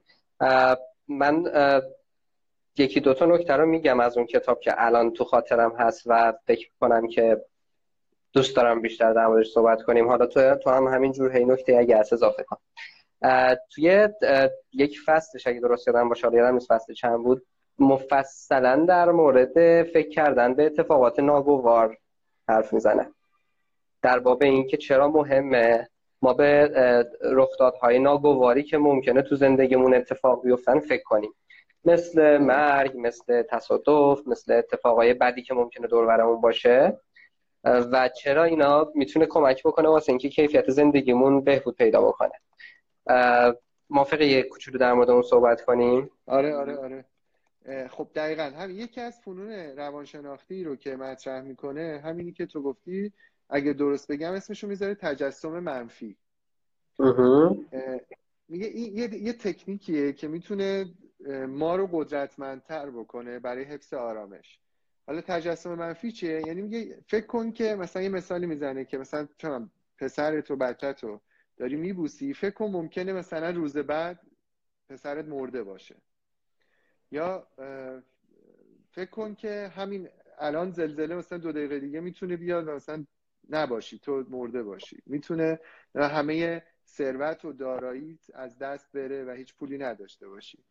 [1.09, 1.45] من
[2.77, 6.69] یکی دوتا نکته رو میگم از اون کتاب که الان تو خاطرم هست و فکر
[6.81, 7.45] کنم که
[8.33, 10.09] دوست دارم بیشتر در موردش صحبت کنیم.
[10.09, 12.57] حالا تو تو هم همین جور هی نکته اگه هست اضافه کن.
[13.71, 14.09] توی
[14.73, 17.43] یک فصلش اگه درست یادم باشه یادم فصل چند بود
[17.79, 21.97] مفصلا در مورد فکر کردن به اتفاقات ناگوار
[22.49, 23.07] حرف می‌زنه.
[24.03, 25.89] در باب اینکه چرا مهمه
[26.23, 26.71] ما به
[27.23, 31.35] رخدادهای ناگواری که ممکنه تو زندگیمون اتفاق بیفتن فکر کنیم.
[31.85, 36.99] مثل مرگ مثل تصادف مثل اتفاقای بدی که ممکنه دور باشه.
[37.65, 42.33] و چرا اینا می‌تونه کمک بکنه واسه اینکه کیفیت زندگیمون بهبود پیدا بکنه.
[43.91, 47.05] موافق یه کوچولو در مورد اون صحبت کنیم؟ آره آره آره.
[47.89, 48.43] خب دقیقا.
[48.43, 53.13] هم یکی از فنون روانشناختی رو که مطرح می‌کنه همینی که تو گفتی
[53.49, 56.17] اگه درست بگم اسمشو می‌ذاره تجسم منفی.
[58.49, 60.85] میگه این یه, یه تکنیکیه که می‌تونه
[61.49, 64.59] ما رو قدرتمندتر بکنه برای حفظ آرامش.
[65.07, 69.29] حالا تجسم منفی چیه؟ یعنی میگه فکر کن که مثلا یه مثالی می‌زنه که مثلا
[69.39, 71.21] چون پسرت و بچه تو.
[71.57, 72.35] داری میبوسی.
[72.35, 74.21] فکر کن ممکنه مثلا روز بعد
[74.89, 75.97] پسرت مرده باشه.
[77.11, 77.47] یا
[78.91, 83.07] فکر کن که همین الان زلزله مثلا دو دقیقه دیگه می‌تونه بیاد و مثلا
[83.51, 85.03] نباشی تو مرده باشی.
[85.07, 85.61] می‌تونه
[85.95, 90.65] همه ثروت و دارایی از دست بره و هیچ پولی نداشته باشی.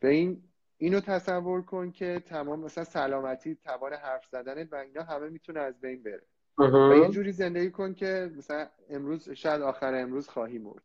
[0.00, 0.42] به این
[0.78, 5.80] اینو تصور کن که تمام مثلا سلامتی توان حرف زدن و اینا همه می‌تونه از
[5.80, 6.26] بین بره.
[6.58, 10.82] و یه جوری زندگی کن که مثلا امروز شاید آخر امروز خواهی مرد.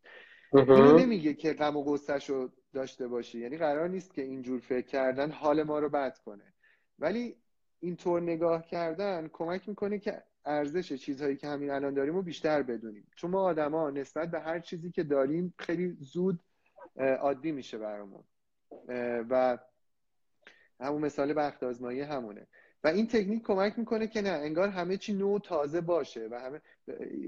[0.52, 3.38] اینو نمیگه که غم و غصهش رو داشته باشی.
[3.38, 6.54] یعنی قرار نیست که اینجور فکر کردن حال ما رو بد کنه.
[6.98, 7.36] ولی
[7.80, 13.06] اینطور نگاه کردن کمک می‌کنه که ارزش چیزهایی که همین الان داریم رو بیشتر بدونیم.
[13.16, 16.40] چون ما آدما نسبت به هر چیزی که داریم خیلی زود
[17.20, 18.24] عادی میشه برامون.
[19.30, 19.58] و
[20.80, 22.46] همون مثال بخت آزمایی همونه.
[22.84, 26.60] و این تکنیک کمک می‌کنه که نه انگار همه چی نو تازه باشه و همه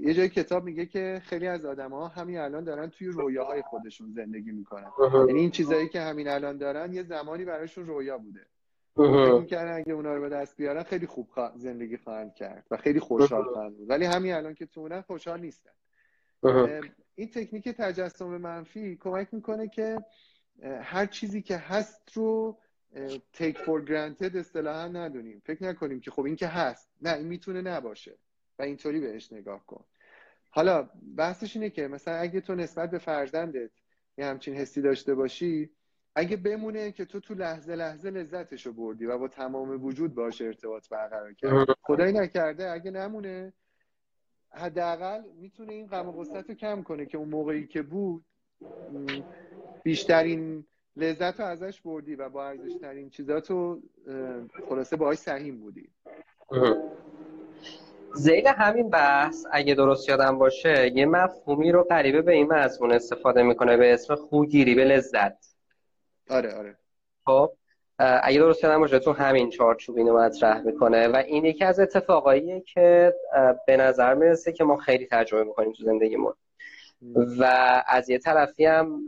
[0.01, 4.11] یه جای کتاب میگه که خیلی از آدم ها همین الان دارن توی رویاهای خودشون
[4.11, 4.91] زندگی می‌کنن.
[5.27, 8.45] یعنی این چیزایی که همین الان دارن یه زمانی براشون رویا بوده.
[9.39, 13.43] می‌کردن اگه اونا رو به دست بیارن خیلی خوب زندگی خواهند کرد و خیلی خوشحال
[13.43, 13.89] خواهند بود.
[13.89, 15.71] ولی همین الان که تو خوشحال نیستن.
[17.15, 19.97] این تکنیک تجسم منفی کمک می‌کنه که
[20.81, 22.57] هر چیزی که هست رو
[23.33, 25.41] take for granted اصطلاحا ندونیم.
[25.45, 26.89] فکر نکنیم که خب این که هست.
[27.01, 28.17] نه این می‌تونه نباشه.
[28.59, 29.85] و اینطوری بهش نگاه کن.
[30.49, 33.71] حالا بحثش اینه که مثلا اگه تو نسبت به فرزندت
[34.17, 35.69] یه همچین حسی داشته باشی
[36.15, 40.89] اگه بمونه که تو تو لحظه لحظه لذتشو بردی و با تمام وجود باش ارتباط
[40.89, 43.53] برقرار کرد خدایی نکرده اگه نمونه
[44.51, 48.25] حداقل می‌تونه این غم و رو کم کنه که اون موقعی که بود
[49.83, 50.65] بیشترین
[50.97, 53.79] لذت رو ازش بردی و با ارزشترین چیزات رو
[54.69, 55.89] خلاصه باهاش سهیم بودی.
[58.13, 63.43] زیل همین بحث اگه درست یادم باشه یه مفهومی رو قریبه به این مضمون استفاده
[63.43, 65.55] می‌کنه به اسم خوگیری به لذت.
[66.29, 66.77] آره آره.
[67.25, 67.51] خب
[67.99, 72.61] اگه درست یادم باشه تو همین چارچوب اینو مطرح می‌کنه و این یکی از اتفاقاییه
[72.61, 73.13] که
[73.67, 76.33] به نظر می‌رسه که ما خیلی تجربه می‌کنیم تو زندگیمون.
[77.39, 77.43] و
[77.87, 79.05] از یه طرفی هم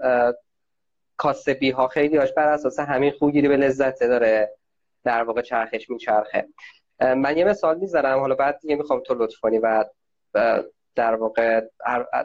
[1.18, 4.54] کاسبی ها خیلی هاش بر اساس همین خوگیری به لذت داره
[5.04, 6.48] در واقع چرخش میچرخه.
[7.02, 8.20] من یه مثال می‌زنم.
[8.20, 9.86] حالا بعد دیگه می‌خوام تو لطف کنی و
[10.96, 11.62] در واقع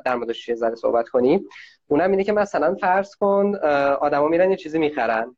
[0.05, 1.49] در موردش یه ذره صحبت کنیم
[1.89, 3.55] اونم اینه که مثلا فرض کن
[4.01, 5.37] آدما میرن یه چیزی می‌خرن.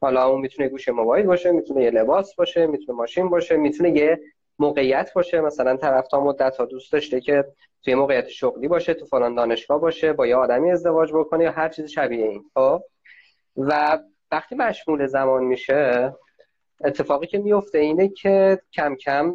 [0.00, 4.20] حالا اون می‌تونه گوشه موبایل باشه می‌تونه یه لباس باشه می‌تونه ماشین باشه می‌تونه یه
[4.58, 5.40] موقعیت باشه.
[5.40, 7.44] مثلا طرف تا مدت ها دوست داشته که
[7.86, 11.68] توی موقعیت شغلی باشه تو فلان دانشگاه باشه با یه آدمی ازدواج بکنه یا هر
[11.68, 12.82] چیز شبیه این خب؟
[13.56, 13.98] و
[14.32, 16.14] وقتی مشمول زمان میشه
[16.84, 19.34] اتفاقی که میفته اینه که کم کم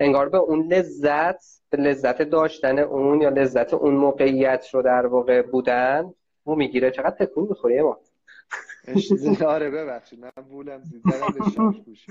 [0.00, 5.42] انگار به اون لذت به لذت داشتن اون یا لذت اون موقعیت رو در واقع
[5.42, 6.90] بودن او می‌گیره.
[6.90, 8.00] چقدر تکون می‌خوری ما
[9.46, 10.82] آره ببخشید من بولم
[11.56, 12.06] شاش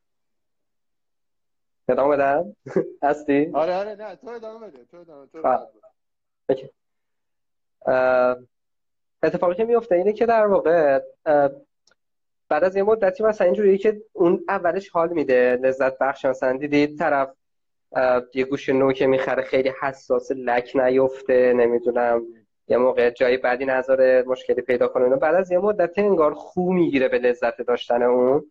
[1.89, 2.57] ادامه بدم؟
[3.03, 5.43] هستی؟ آره آره نه تو ادامه بده تو ادامه تو
[9.23, 11.01] اتفاقی که میفته اینه که در واقع
[12.49, 16.99] بعد از یه مدتی مثلا اینجوریه که اون اولش حال میده لذت بخش مثلا دیدید
[16.99, 17.31] طرف
[18.35, 22.23] یه گوش نو که می‌خره خیلی حساس لک نیفته نمی‌دونم.
[22.69, 27.09] یه موقع جایی بعدی نظر مشکلی پیدا کنه بعد از یه مدت انگار خو می‌گیره
[27.09, 28.45] به لذت داشتن اون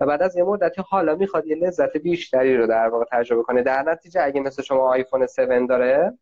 [0.00, 3.62] و بعد از یه مدتی حالا می‌خواد یه لذت بیشتری رو در واقع تجربه کنه.
[3.62, 6.18] در نتیجه اگه مثل شما آیفون 7 داره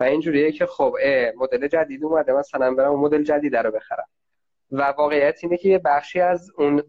[0.00, 0.96] و اینجوریه که خب
[1.36, 4.06] مدل جدید اومده مثلا برم اون مدل جدید رو بخرم.
[4.72, 6.82] و واقعیت اینه که یه بخشی از اون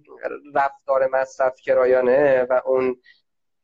[0.56, 2.95] رفتار مصرف‌گرایانه و اون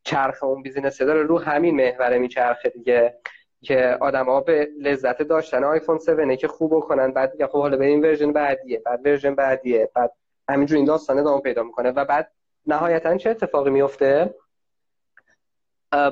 [0.04, 3.20] چرخ اون business داره رو همین محوره میچرخه دیگه.
[3.62, 7.86] که آدما به لذت داشتن آیفون 7 که خو بکنن بعد دیگه خب حالا به
[7.86, 10.12] این ورژن بعدیه بعد ورژن بعدیه بعد
[10.50, 12.32] همینجور این داستان ادامه پیدا می‌کنه و بعد
[12.66, 14.36] نهایتا چه اتفاقی میفته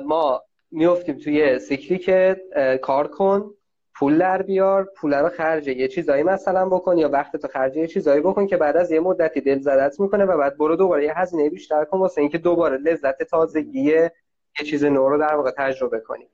[0.04, 2.36] ما میفتیم توی سیکلی که
[2.82, 3.50] کار کن
[3.94, 7.86] پول در بیار پول رو خرج یه چیزایی مثلا بکن یا وقت تو خرج یه
[7.86, 11.18] چیزایی بکن که بعد از یه مدتی دل زدت می‌کنه و بعد برو دوباره یه
[11.18, 14.12] هزینه بیشتر کن واسه اینکه دوباره لذت تازگی یه
[14.66, 16.28] چیز نو رو در واقع تجربه کنی.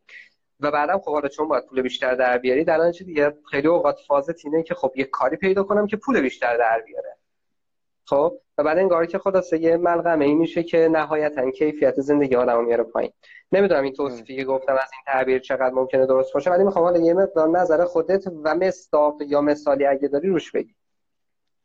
[0.62, 4.00] و بعدم خب حالا چون باید پول بیشتر در بیاری در چه دیگه خیلی اوقات
[4.08, 7.16] فازت اینه که خب یه کاری پیدا کنم که پول بیشتر در بیاره.
[8.06, 12.62] خب؟ و بعد انگار که خلاصه یه ملغمه ای میشه که نهایتا کیفیت زندگی آدمو
[12.62, 13.12] میاره پایین.
[13.52, 16.98] نمی‌دونم این توصیفی که گفتم از این تعبیر چقدر ممکنه درست باشه ولی می‌خوام حالا
[16.98, 20.74] یه مقدار نظر خودت و مصداق یا مثالی اگه داری روش بگی.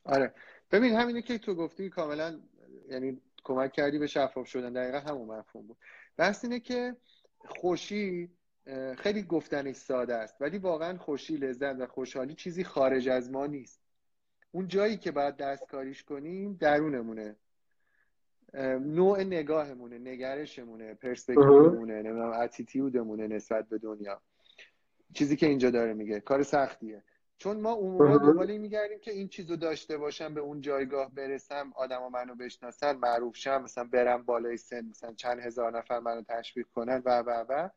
[0.05, 0.33] آره.
[0.71, 2.39] ببین همینه که تو گفتی کاملا
[2.89, 4.73] یعنی کمک کردی به شفاف شدن.
[4.73, 5.77] دقیقا همون مفهوم بود.
[6.17, 6.95] بحث اینه که
[7.47, 8.29] خوشی
[8.97, 13.82] خیلی گفتنش ساده است ولی واقعا خوشی لذت و خوشحالی چیزی خارج از ما نیست.
[14.51, 17.36] اون جایی که باید دستکاریش کنیم درونمونه.
[18.80, 24.21] نوع نگاهمونه نگرشمونه پرسپکتیومونه نمی‌دونم اتیتیودمونه نسبت به دنیا.
[25.13, 27.03] چیزی که اینجا داره میگه کار سختیه.
[27.38, 32.10] چون ما عموما دنبال میگردیم که این چیزو داشته باشم به اون جایگاه برسم آدما
[32.10, 37.01] منو بشناسن معروف شم مثلا برم بالای سن مثلا چند هزار نفر منو تشویق کنن
[37.06, 37.69] و و و.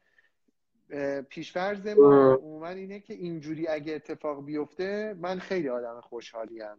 [1.29, 6.77] پیشفرز ما عموما اینه که اینجوری اگه اتفاق بیفته من خیلی آدم خوشحالیم.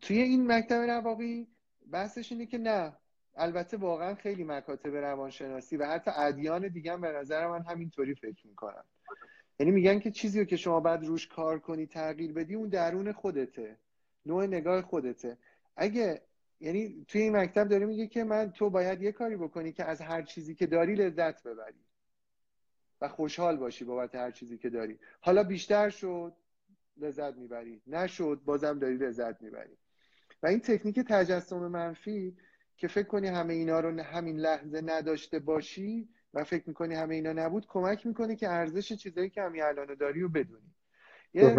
[0.00, 1.48] توی این مکتب رواقی
[1.90, 2.92] بحثش اینه که نه
[3.36, 8.84] البته واقعا خیلی مکاتب روانشناسی و حتی ادیان دیگه به نظر من همینطوری فکر می‌کنن.
[9.60, 13.12] یعنی میگن که چیزی رو که شما بعد روش کار کنی تغییر بدی اون درون
[13.12, 13.76] خودته
[14.26, 15.38] نوع نگاه خودته.
[15.76, 16.22] اگه
[16.62, 20.00] یعنی توی این مکتب داره میگه که من تو باید یه کاری بکنی که از
[20.00, 21.84] هر چیزی که داری لذت ببری
[23.00, 24.98] و خوشحال باشی بابت هر چیزی که داری.
[25.20, 26.32] حالا بیشتر شد
[26.96, 29.76] لذت می‌بری نشد بازم داری لذت می‌بری.
[30.42, 32.36] و این تکنیک تجسم منفی
[32.76, 37.32] که فکر کنی همه اینا رو همین لحظه نداشته باشی و فکر می‌کنی همه اینا
[37.32, 40.74] نبود کمک می‌کنه که ارزش چیزایی که همین الان داری رو بدونی.
[41.34, 41.56] یه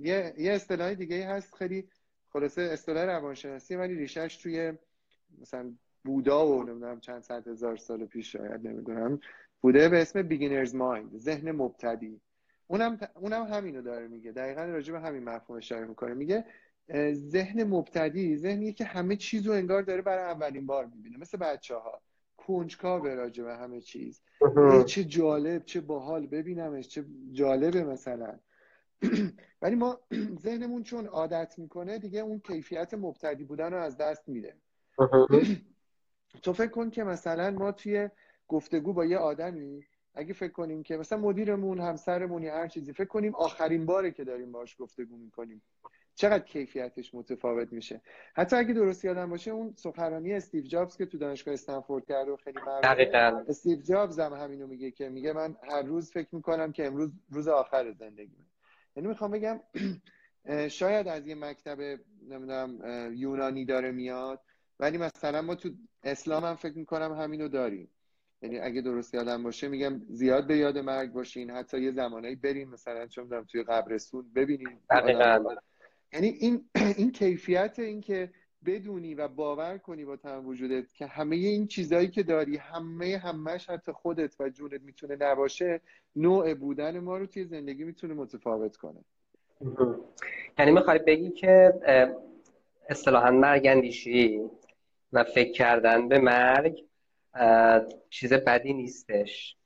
[0.00, 1.88] یه یه اصطلاح دیگه هست خیلی
[2.36, 4.72] خلاصه اصطلاح روانشناسی ولی ریشش توی
[5.40, 5.72] مثلا
[6.04, 9.20] بودا و نمی‌دونم چند صد هزار سال پیش شاید نمی‌دونم
[9.60, 12.20] بوده به اسم بیگینرز مایند ذهن مبتدی.
[12.66, 14.32] اونم اونم همینو داره میگه.
[14.32, 16.14] دقیقا راجع به همین مفهوم اشاره می‌کنه.
[16.14, 16.44] میگه
[17.12, 21.18] ذهن مبتدی ذهنیه که همه چیز رو انگار داره برای اولین بار می‌بینه.
[21.18, 22.02] مثل بچه ها
[22.36, 24.22] کنجکاو راجع به همه چیز.
[24.86, 26.26] چه جالب چه باحال.
[26.26, 28.38] ببینمش چه جالبه مثلا.
[29.62, 30.00] ولی ما
[30.44, 34.56] ذهنمون چون عادت می‌کنه دیگه اون کیفیت مبتدی بودن رو از دست میده.
[36.42, 38.08] تو فکر کن که مثلا ما توی
[38.48, 43.04] گفتگو با یه آدمی اگه فکر کنیم که مثلا مدیرمون همسرمون یا هر چیزی فکر
[43.08, 45.62] کنیم آخرین باره که داریم باش گفتگو می‌کنیم.
[46.14, 48.00] چقدر کیفیتش متفاوت میشه؟
[48.34, 52.36] حتی اگه درست یادم باشه اون سخنرانی استیو جابز که تو دانشگاه استنفورد کرد و
[52.36, 53.44] خیلی دقیقاً.
[53.48, 57.48] استیو جابز هم همینو میگه که میگه من هر روز فکر می‌کنم که امروز روز
[57.48, 58.44] آخر زندگیمه.
[58.96, 59.60] یعنی می‌خوام بگم
[60.68, 61.80] شاید از یه مکتب
[62.28, 62.78] نمی‌دونم
[63.14, 64.40] یونانی داره میاد
[64.80, 65.70] ولی مثلا ما تو
[66.02, 67.90] اسلام هم فکر می‌کنم همینو داریم.
[68.42, 72.68] یعنی اگه درست یادم باشه میگم زیاد به یاد مرگ باشین حتی یه زمانایی بریم
[72.70, 74.80] مثلا چون توی قبرستون ببینیم
[76.12, 78.32] یعنی این این کیفیت این که
[78.66, 83.70] بدونی و باور کنی با تمام وجودت که همه این چیزهایی که داری همه همش
[83.70, 85.80] حتی خودت و جونت می‌تونه نباشه
[86.16, 89.00] نوع بودن ما رو توی زندگی می‌تونه متفاوت کنه
[90.58, 91.74] یعنی می‌خوای بگی که
[92.88, 94.40] اصطلاحا مرگ اندیشی
[95.12, 96.84] و فکر کردن به مرگ
[98.10, 99.56] چیز بدی نیستش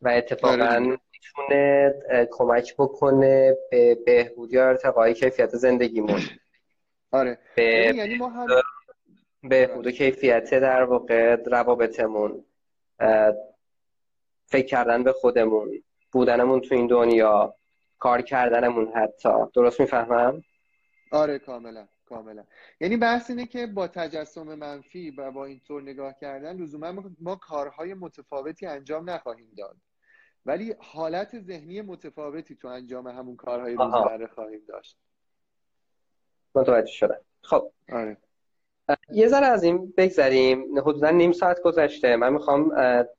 [0.00, 0.78] و اتفاقا آره.
[0.78, 1.94] می‌تونه
[2.30, 6.20] کمک بکنه به بهبودی و ارتقای کیفیت زندگیمون
[7.12, 7.38] آره.
[7.56, 8.46] به یعنی ما هم
[9.42, 12.44] بهبود و کیفیت در واقع روابطمون
[14.46, 17.54] فکر کردن به خودمون بودنمون تو این دنیا
[17.98, 19.28] کار کردنمون حتی.
[19.54, 20.42] درست می‌فهمم؟
[21.12, 22.44] آره کاملا کاملا.
[22.80, 27.94] یعنی بحث اینه که با تجسم منفی و با اینطور نگاه کردن لزوما ما کارهای
[27.94, 29.76] متفاوتی انجام نخواهیم داد.
[30.46, 34.98] ولی حالت ذهنی متفاوتی تو انجام همون کارهای روزمره خواهیم داشت.
[36.54, 37.20] متوجه شدم.
[37.42, 37.70] خب.
[37.92, 38.16] آره.
[39.10, 40.78] یه ذره از این بگذریم.
[40.78, 42.16] حدودا نیم ساعت گذشته.
[42.16, 42.72] من می‌خوام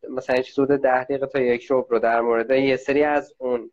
[0.09, 3.71] مثلا چیز حدود ده دقیقه تا یک روب رو در مورد یه سری از اون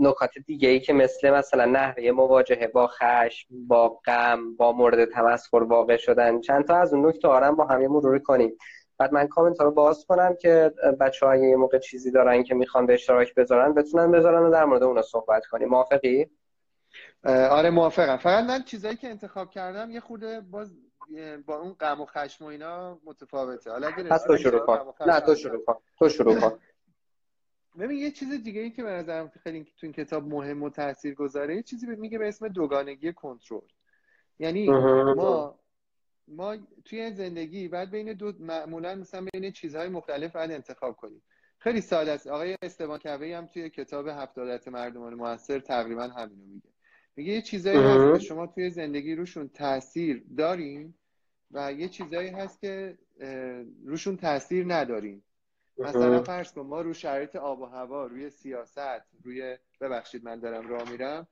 [0.00, 5.62] نکات دیگه ای که مثل مثلا نحوه مواجهه با خشم با غم با مورد تمسخر
[5.62, 6.40] واقع شدن.
[6.40, 8.52] چند تا از اون نکته آرم با هم مرور کنیم.
[8.98, 12.86] بعد من کامنت رو باز کنم که بچه های یه موقع چیزی دارن که می‌خوان
[12.86, 15.68] به اشتراک بذارن بتونن بذارن و در مورد اونا صحبت کنیم.
[15.68, 16.30] موافقی؟
[17.24, 18.16] آره موافقم.
[18.16, 20.76] فقط من چیزایی که انتخاب کردم یه خورده باز
[21.46, 23.70] با اون غم و خشم و اینا متفاوته.
[23.70, 24.94] حالا اگه تو شروع کن.
[25.06, 25.74] نه تو شروع کن.
[25.98, 26.58] تو شروع کن.
[27.78, 31.14] ببین یه چیز دیگه ای که به نظرم خیلی تو این کتاب مهم و تاثیر
[31.14, 33.60] گذاره یه چیزی میگه به اسم دوگانگی کنترل.
[34.38, 35.58] یعنی ما
[36.28, 41.22] ما توی زندگی بعد بین دو معمولا مثلا بین چیزهای مختلف باید انتخاب کنیم.
[41.58, 42.26] خیلی ساده است.
[42.26, 46.68] آقای استوان کوی هم توی کتاب هفت مردمان موثر تقریبا همینو میگه.
[47.18, 50.94] میگه یه چیزایی هست که شما توی زندگی روشون تاثیر دارین
[51.50, 52.98] و یه چیزایی هست که
[53.84, 55.22] روشون تاثیر ندارین.
[55.78, 60.68] مثلا فرض کن ما رو شرایط آب و هوا روی سیاست روی ببخشید من دارم
[60.68, 61.28] راه میرم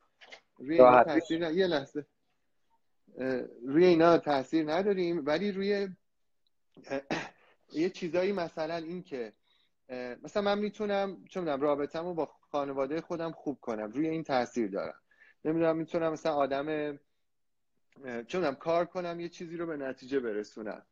[0.59, 2.07] روی تاثیر یه لحظه.
[3.67, 5.89] روی اینا تاثیر نداریم ولی روی
[7.73, 9.33] یه چیزایی مثلا این که
[10.23, 15.01] مثلا من می‌تونم چه می‌دونم رابطه‌مو با خانواده خودم خوب کنم روی این تاثیر دارم.
[15.47, 16.99] نمی‌دونم می‌تونم مثلا آدم
[18.27, 20.83] چونم کار کنم یه چیزی رو به نتیجه برسونم.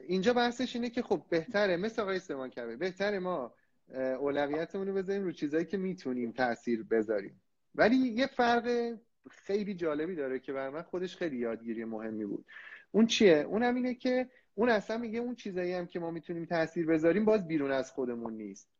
[0.00, 3.54] اینجا بحثش اینه که خب بهتره مثل آقای استمان کرده بهتره ما
[3.94, 7.42] اولویتمون رو بذاریم رو چیزایی که می‌تونیم تاثیر بذاریم.
[7.74, 8.94] ولی یه فرق
[9.30, 12.44] خیلی جالبی داره که بر من خودش خیلی یادگیری مهمی بود.
[12.90, 16.44] اون چیه؟ اون هم اینه که اون اصلا میگه اون چیزایی هم که ما می‌تونیم
[16.44, 18.75] تاثیر بذاریم باز بیرون از خودمون نیست.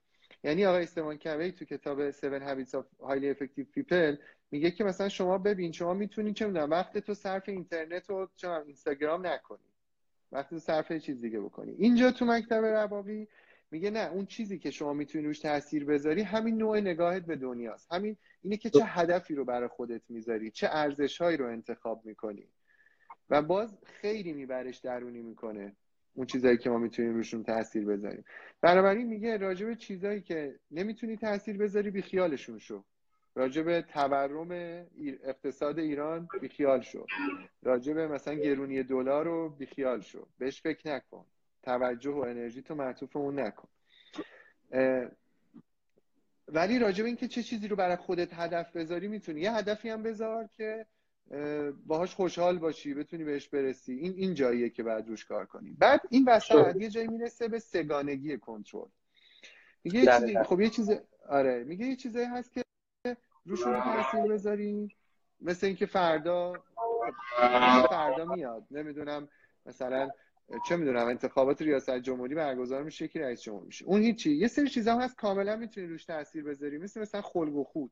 [0.47, 4.19] یعنی آقای استوان کوی تو کتاب 7 Habits of Highly Effective People
[4.51, 8.51] میگه که مثلا شما ببین شما می‌تونی چه می‌دونم وقت تو صرف اینترنت و چه
[8.51, 9.69] اینستاگرام نکنی.
[10.33, 11.73] وقت تو صرف چیز دیگه بکنی.
[11.73, 13.29] اینجا تو مکتب ربابی
[13.71, 17.93] میگه نه اون چیزی که شما می‌تونی روش تاثیر بذاری همین نوع نگاهت به دنیاست.
[17.93, 22.49] همین اینه که چه هدفی رو برای خودت می‌ذاری چه ارزشهایی رو انتخاب می‌کنی.
[23.31, 25.77] و باز خیلی میبرش درونی می‌کنه.
[26.17, 28.25] اون چیزایی که ما می‌تونیم روشون تاثیر بذاریم.
[28.61, 32.85] بنابراین میگه راجع به چیزایی که نمی‌تونی تاثیر بذاری بی خیالشون شو.
[33.35, 34.51] راجع به تورم
[35.25, 37.07] اقتصاد ایران بیخیال شو.
[37.63, 40.27] راجع به مثلا گرونی دلار رو بیخیال شو.
[40.39, 41.25] بهش فکر نکن.
[41.63, 43.69] توجه و انرژی تو معطوف اون نکن.
[46.49, 49.41] ولی راجع به اینکه چه چیزی رو برای خودت هدف بذاری می‌تونی.
[49.41, 50.87] یه هدفی هم بذار که
[51.87, 53.93] باهاش خوشحال باشی بتونی بهش برسی.
[53.93, 57.59] این این جاییه که بعد روش کار کنی بعد این وسط یه جایی می‌رسه به
[57.59, 58.89] سگانگی کنترل.
[59.85, 60.91] میگه یه چیزی خب یه چیز
[61.29, 62.65] آره میگه یه چیزایی هست که
[63.47, 64.97] روشون تاثیر بذاری.
[65.41, 66.53] مثل اینکه فردا
[67.89, 68.67] فردا میاد.
[68.71, 69.29] نمی‌دونم
[69.67, 70.11] مثلا
[70.69, 73.85] چه می‌دونم انتخابات ریاست جمهوری برگزار میشه که رئیس جمهور میشه.
[73.85, 74.33] اون هیچی.
[74.37, 76.79] یه سری چیزا هست کاملا می‌تونی روش تاثیر بذاری.
[76.79, 77.91] مثل مثلا خلق و خود.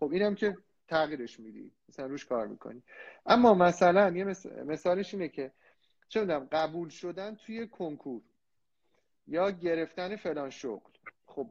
[0.00, 0.56] خب اینم که
[0.92, 1.72] تغییرش میدی.
[1.88, 2.82] مثلا روش کار می‌کنی.
[3.26, 4.24] اما مثلا یه
[4.64, 5.52] مثالش اینه که
[6.08, 8.22] چه می‌دونم قبول شدن توی کنکور
[9.26, 10.90] یا گرفتن فلان شغل.
[11.26, 11.48] خب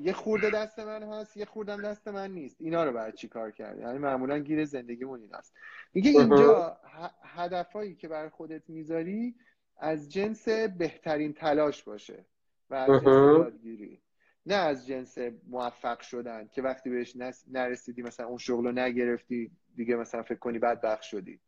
[0.00, 2.56] یه خورده دست من هست یه خوردم دست من نیست.
[2.60, 5.54] اینا رو باید چی کار کرد؟ یعنی معمولا گیر زندگیمون این هست.
[5.94, 6.80] میگه اینجا
[7.22, 9.34] هدفهایی که بر خودت می‌ذاری
[9.76, 12.24] از جنس بهترین تلاش باشه
[12.70, 14.00] و از جنس یادگیری
[14.46, 17.16] نه از جنس موفق شدن که وقتی بهش
[17.50, 21.40] نرسیدی مثلا اون شغل رو نگرفتی دیگه مثلا فکر کنی بخش شدی.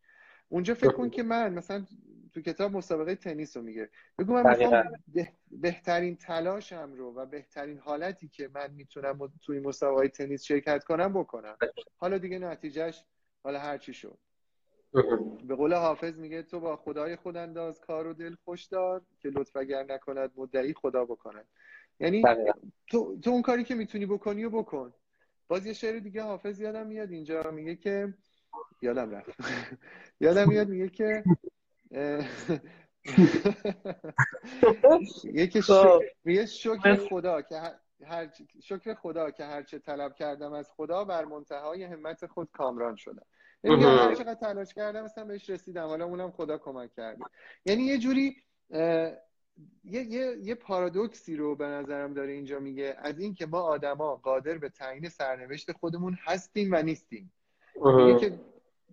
[0.49, 1.85] اونجا فکر کن که من مثلا
[2.33, 3.89] تو کتاب مسابقه تنیس رو میگه.
[4.19, 4.83] بگو من می‌خوام
[5.51, 11.57] بهترین تلاشم رو و بهترین حالتی که من می‌تونم توی مسابقه تنیس شرکت کنم بکنم.
[11.97, 13.03] حالا دیگه نتیجهش
[13.43, 14.17] حالا هر چی شد.
[15.43, 19.29] به قول حافظ میگه تو با خدای خود انداز کار و دل خوش دار که
[19.29, 21.47] لطف اگر نکند مدعی خدا بکند.
[21.99, 22.23] یعنی
[22.87, 24.93] تو, تو اون کاری که می‌تونی بکنی و بکن.
[25.47, 28.13] باز یه شعر دیگه حافظ یادم میاد اینجا میگه که
[28.81, 29.29] یادم رفت.
[30.21, 31.23] یادم میاد میگه که
[35.33, 35.61] یکی
[36.23, 37.61] میگه شکر خدا که
[38.05, 38.29] هر
[38.63, 43.25] شکر خدا که هرچه طلب کردم از خدا بر منتهای همت خود کامران شدم
[43.63, 47.23] یعنی هر چقدر تلاش کردم مثلا بهش رسیدم حالا اونم خدا کمک کرده.
[47.65, 48.35] یعنی یه جوری
[49.83, 52.95] یه, یه،, یه پارادوکسی رو به نظرم داره اینجا میگه.
[52.97, 57.31] از اینکه ما آدما قادر به تعیین سرنوشت خودمون هستیم و نیستیم.
[58.19, 58.39] که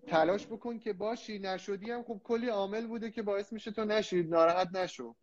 [0.07, 4.29] تلاش بکن که باشی نشدی هم خب کلی عامل بوده که باعث میشه تو نشید
[4.29, 5.15] ناراحت نشو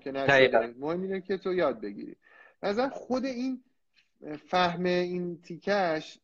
[0.00, 0.56] که نشدی.
[0.78, 2.16] مهم اینه که تو یاد بگیری.
[2.62, 3.64] مثلا خود این
[4.46, 6.18] فهم این تیکش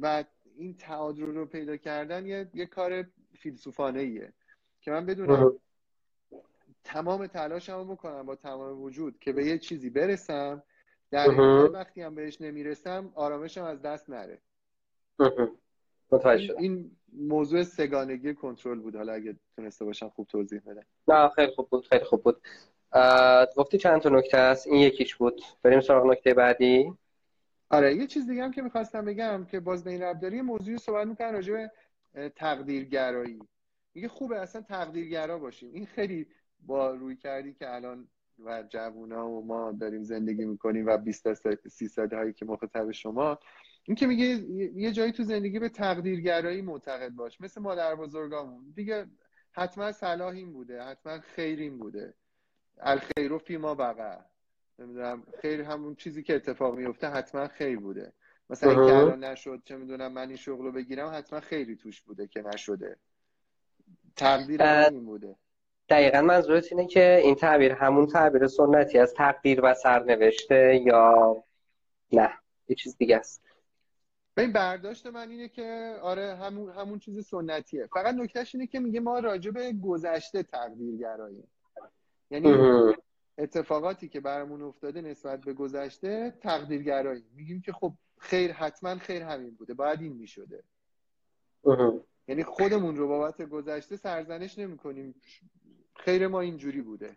[0.00, 0.24] و
[0.56, 3.06] این تعادل رو پیدا کردن یه, یه کار
[3.38, 4.32] فیلسوفانه ایه
[4.80, 5.52] که من بدونم
[6.88, 10.62] تمام تلاشمو بکنم با تمام وجود که به یه چیزی برسم
[11.10, 11.28] در
[11.72, 14.38] وقتی هم بهش نمی‌رسم آرامشم از دست نره.
[15.20, 18.96] این, این موضوع سگانگی کنترل بود.
[18.96, 22.42] حالا اگه تونسته باشم خوب توضیح بدم نه خیلی خوب بود خیلی خوب بود.
[23.56, 25.42] گفتی چند تا نکته هست این یکیش بود.
[25.62, 26.94] بریم سراغ نکته بعدی.
[27.70, 30.78] آره یه چیز دیگه هم که می‌خواستم بگم که باز به این رب داری موضوعی
[30.78, 31.70] صحبت می‌کنن راجع به
[32.28, 33.38] تقدیرگرایی.
[33.94, 35.72] میگه خوبه اصلا تقدیرگرا باشیم.
[35.72, 36.26] این خیلی
[36.66, 38.08] با روی کردی که الان
[38.44, 41.34] و جوونا و ما داریم زندگی می‌کنیم و 20 تا
[41.68, 43.38] 30 هایی که مخاطب شما.
[43.84, 44.24] این که میگه
[44.74, 47.40] یه جایی تو زندگی به تقدیرگرایی معتقد باش.
[47.40, 48.72] مثل مادر بزرگامون.
[48.74, 49.06] دیگه
[49.52, 50.82] حتما صلاح این بوده.
[50.82, 52.14] حتما خیر این بوده.
[52.80, 54.24] الخیر و فیما بقا.
[54.78, 55.22] نمی‌دونم.
[55.42, 58.12] خیر همون چیزی که اتفاق میفته حتما خیر بوده.
[58.50, 62.26] مثلا اینکه الان نشد چه می‌دونم من این شغل رو بگیرم حتما خیری توش بوده
[62.26, 62.96] که نشده.
[64.16, 65.36] تقدیر این بوده.
[65.88, 71.36] دقیقا منظورت اینه که این تعبیر همون تعبیر سنتی از تقدیر و سرنوشته یا
[72.12, 72.30] نه؟
[72.68, 73.42] یه چیز دیگه است.
[74.38, 77.88] این برداشت من اینه که آره همون همون چیز سنتیه.
[77.92, 81.48] فقط نکتهش اینه که میگه ما راجع به گذشته تقدیر گراییم.
[82.30, 82.54] یعنی
[83.38, 87.26] اتفاقاتی که برامون افتاده نسبت به گذشته تقدیر گراییم.
[87.36, 89.74] میگیم که خب خیر حتما خیر همین بوده.
[89.74, 90.62] باید این می‌شده.
[92.28, 95.14] یعنی خودمون رو بابت گذشته سرزنش نمی‌کنیم.
[95.98, 97.16] خیر ما اینجوری بوده.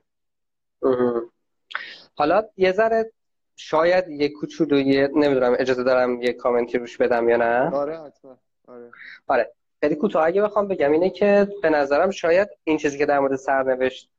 [2.15, 3.11] حالا یه ذره
[3.55, 8.37] شاید یه کوچولو یه نمی‌دونم اجازه دارم یه کامنتی روش بدم یا نه؟ آره حتما.
[8.67, 8.91] آره.
[9.27, 9.53] آره.
[9.79, 10.25] خیلی کوتاه.
[10.25, 14.09] اگه بخوام بگم اینه که به نظرم شاید این چیزی که در مورد سرنوشت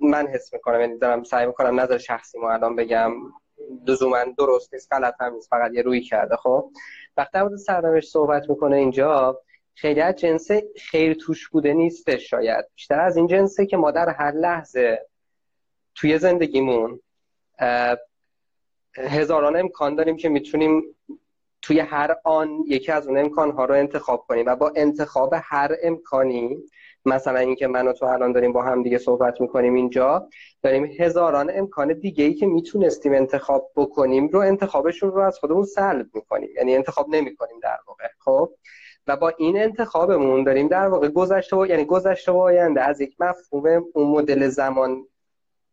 [0.00, 3.12] من حس می‌کنم یعنی دارم سعی می‌کنم نظر شخصی ما الان بگم
[3.86, 6.70] لزوما درست نیست غلط هم نیست فقط یه روی کرده خب؟
[7.16, 9.40] وقتی در مورد سرنوشت صحبت می‌کنه اینجا
[9.74, 12.64] خیلی از جنس خیر توش بوده نیست شاید.
[12.74, 15.06] بیشتر از این جنسه که ما در هر لحظه
[15.94, 17.00] توی زندگیمون
[18.96, 20.82] هزاران امکان داریم که می‌تونیم
[21.62, 26.56] توی هر آن یکی از اون امکانها رو انتخاب کنیم و با انتخاب هر امکانی
[27.04, 30.28] مثلا اینکه من و تو الان داریم با هم دیگه صحبت می‌کنیم اینجا
[30.62, 36.06] داریم هزاران امکان دیگه ای که می‌تونستیم انتخاب بکنیم رو انتخابشون رو از خودمون سلب
[36.14, 36.48] می‌کنیم.
[36.56, 38.08] یعنی انتخاب نمی‌کنیم در واقع.
[38.18, 38.52] خب؟
[39.10, 43.16] و با این انتخابمون داریم در واقع گذشته و یعنی گذشته و آینده از یک
[43.20, 45.06] مفهوم اون مدل زمان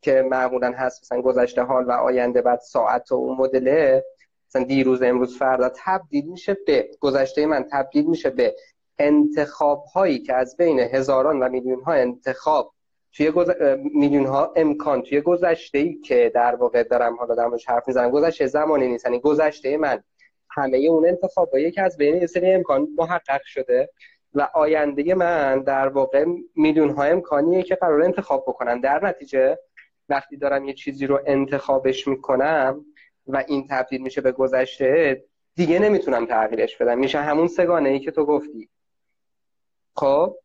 [0.02, 4.06] که معمولا هست مثلا گذشته حال و آینده بعد ساعت و اون مدله
[4.50, 8.56] مثلا دیروز امروز فردا تبدیل میشه به گذشته من تبدیل میشه به
[9.00, 12.74] انتخاب هایی که از بین هزاران و میلیون ها انتخاب
[13.14, 13.52] توی گز...
[13.94, 18.48] میلیون ها امکان توی گذشته ای که در واقع دارم حالا در حرف می‌زنم گذشته
[18.48, 20.04] زمانی نیست یعنی گذشته من
[20.58, 23.90] همه اون انتخاب هایی که از بین یه سری امکان محقق شده
[24.34, 29.60] و آینده من در واقع میلیون ها امکانیه که قرار انتخاب بکنم در نتیجه
[30.10, 32.86] وقتی دارم یه چیزی رو انتخابش می‌کنم
[33.28, 35.24] و این تبدیل میشه به گذشته
[35.56, 37.00] دیگه نمی‌تونم تغییرش بدم.
[37.00, 38.70] میشه همون سگانه ای که تو گفتی.
[39.96, 40.36] خب؟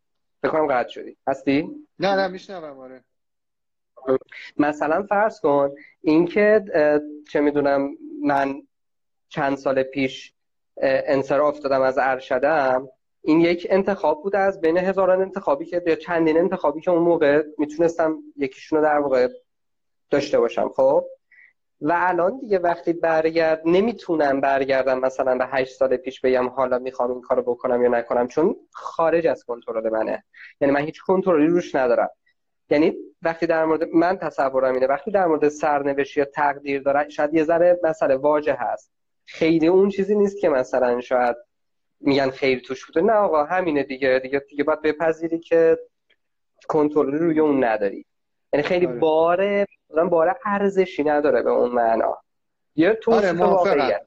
[0.43, 1.17] بکنم قطع شدی.
[1.27, 3.05] هستی؟ نه نه میشنوم آره.
[4.57, 6.65] مثلا فرض کن اینکه
[7.31, 7.91] چه می‌دونم
[8.25, 8.63] من
[9.33, 10.35] چند سال پیش
[10.83, 12.89] انصراف دادم از ارشدم.
[13.23, 18.19] این یک انتخاب بوده از بین هزاران انتخابی که چندین انتخابی که اون موقع می‌تونستم
[18.37, 19.29] یکیشون رو در واقع
[20.11, 21.05] داشته باشم خب؟
[21.81, 27.11] و الان دیگه وقتی برگرد نمی‌تونم برگردم مثلا به هشت سال پیش بگم حالا می‌خوام
[27.11, 30.25] این کارو بکنم یا نکنم چون خارج از کنترل منه.
[30.61, 32.11] یعنی من هیچ کنترلی روش ندارم.
[32.71, 37.35] یعنی وقتی در مورد من تصورم اینه وقتی در مورد سرنوشت یا تقدیر داره شاید
[37.35, 38.93] یه ذره مسئله واجه هست.
[39.33, 41.37] خیلی اون چیزی نیست که مثلا شاید
[42.01, 43.01] میگن خیر توش بوده.
[43.01, 45.79] نه آقا همینه دیگه دیگه دیگه باید بپذیری که
[46.69, 48.07] کنترلی روی اون نداری.
[48.53, 48.99] یعنی خیلی آره.
[48.99, 49.67] بار
[50.11, 52.19] بار ارزشی نداره به اون معنا.
[52.77, 54.01] یه آره موافقم.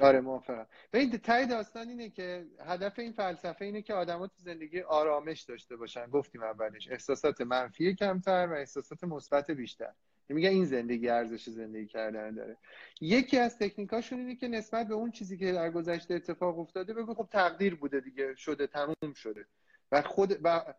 [0.00, 0.66] آره موافقم.
[0.90, 5.76] ببین ته داستان اینه که هدف این فلسفه اینه که آدما تو زندگی آرامش داشته
[5.76, 6.06] باشن.
[6.06, 9.92] گفتیم اولش احساسات منفی کمتر و احساسات مثبت بیشتر.
[10.28, 12.56] میگه این زندگی ارزش زندگی کردن داره.
[13.00, 17.14] یکی از تکنیکاشون اینه که نسبت به اون چیزی که در گذشته اتفاق افتاده بگو
[17.14, 19.46] خب تقدیر بوده دیگه شده تموم شده.
[19.92, 20.74] و خود و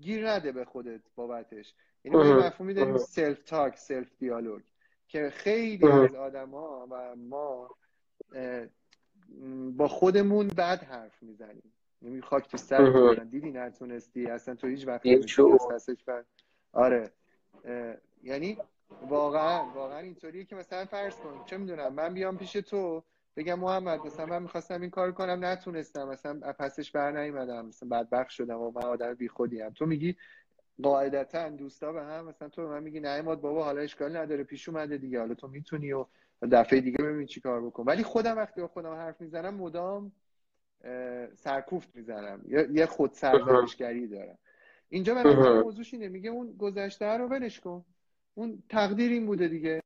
[0.00, 1.74] گیر نده به خودت بابتش.
[2.04, 4.62] یعنی مفهومی داریم self-talk self-dialogue
[5.08, 7.76] که خیلی از آدما و ما
[9.70, 11.72] با خودمون بد حرف می‌زنیم.
[12.02, 15.02] یعنی خاک تو سر دیدی نتونستی اصلا تو هیچ وقت
[16.72, 17.12] آره.
[18.22, 18.58] یعنی
[19.08, 23.02] واقعا واقعا اینطوریه که مثلا فرض کن چه می‌دونم من بیام پیش تو
[23.36, 28.30] بگم محمد مثلا من می‌خواستم این کار کنم نتونستم مثلا پسش بر نیومدم مثلا بدبخت
[28.30, 30.16] شدم و من آدم بی خودیم تو میگی
[30.82, 34.68] قاعدتا دوستا به هم مثلا تو به من میگی نه بابا حالا اشکال نداره پیش
[34.68, 36.06] اومده دیگه حالا تو می‌تونی و
[36.52, 40.12] دفعه دیگه ببین چی کار بکن ولی خودم وقتی با خودم حرف می‌زنم مدام
[41.34, 42.42] سرکوفت می‌زنم.
[42.72, 44.38] یه خود سرزنشگری دارم.
[44.88, 45.22] اینجا من
[45.62, 47.84] موضوعش اینه میگه اون گذشته رو ولش کن.
[48.36, 49.82] اون تقدیر این بوده دیگه.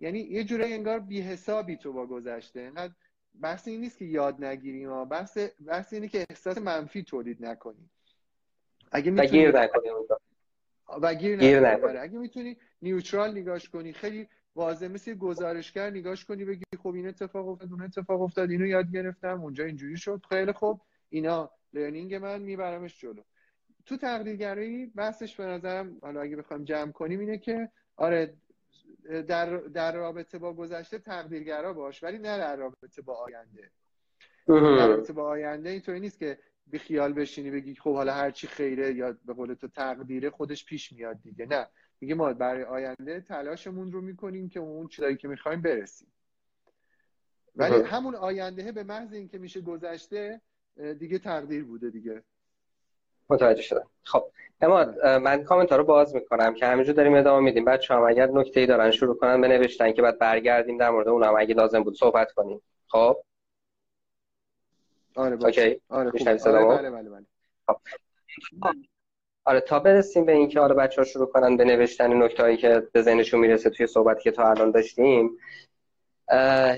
[0.00, 2.60] یعنی یه جوری انگار بی حسابی تو با گذشته.
[2.60, 2.92] انقدر
[3.40, 7.90] بحث این نیست که یاد نگیریم ها بحث بحث اینه که احساس منفی تولید نکنیم.
[8.92, 9.46] اگه می‌تونی
[11.02, 12.00] و گیر آره.
[12.00, 17.48] اگه می‌تونی نیوترال نگاش کنی خیلی واضح مثل گزارشگر نگاش کنی بگی خب این اتفاق
[17.48, 20.22] افتاد اون اتفاق افتاد اینو یاد گرفتم اونجا اینجوری شد.
[20.28, 20.80] خیلی خوب.
[21.08, 23.22] اینا لرنینگ من میبرمش جلو.
[23.86, 28.34] تو تقدیرگرایی بحثش به نظرم حالا اگه بخوام جمع کنیم اینه که آره
[29.28, 33.70] در, در رابطه با گذشته تقدیرگرا باش ولی نه در رابطه با آینده.
[34.46, 38.46] در رابطه با آینده اینطوری نیست که بی خیال بشینی بگی خب حالا هر چی
[38.46, 41.46] خیره یا به قول تو تقدیره خودش پیش میاد دیگه.
[41.46, 41.66] نه.
[42.00, 46.12] میگه ما برای آینده تلاشمون رو می‌کنیم که اون چیزایی که می‌خوایم برسیم.
[47.56, 50.40] ولی همون آینده به محض اینکه میشه گذشته
[50.98, 52.22] دیگه تقدیر بوده دیگه.
[53.30, 53.86] متوجه شدم.
[54.02, 54.24] خب
[54.60, 54.84] اما
[55.18, 57.64] من کامنت رو باز می‌کنم که همینجور داریم ادامه میدیم.
[57.64, 61.34] بچه هم اگر نکته ای دارن شروع کنن بنوشتن که بعد برگردیم در مورد اونم
[61.38, 62.60] اگه لازم بود صحبت کنیم.
[62.88, 63.16] خب؟
[65.16, 65.80] آره اوکی.
[65.88, 66.28] آره, خوب.
[66.28, 67.26] آره بله بله بله.
[67.66, 67.76] خب.
[69.44, 72.88] آره تا برسیم به اینکه حالا بچه ها شروع کنن به نوشتن نکته هایی که
[72.92, 75.38] به ذهنشون می‌رسه توی صحبتی که تا الان داشتیم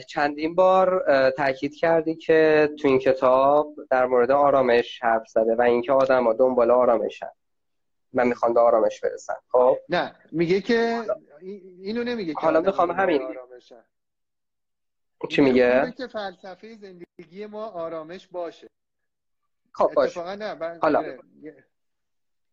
[0.08, 5.92] چندین بار تاکید کردی که تو این کتاب در مورد آرامش حرف زده و اینکه
[5.92, 7.30] آدم ها دنبال آرامشن
[8.14, 9.34] و می‌خوان به آرامش برسن.
[9.48, 11.04] خب؟ نه میگه که
[11.82, 13.22] اینو نمیگه که حالا می‌خوام همین.
[15.28, 18.68] چی میگه که فلسفه زندگی ما آرامش باشه.
[19.72, 20.36] خب باشه.
[20.36, 21.04] نه حالا.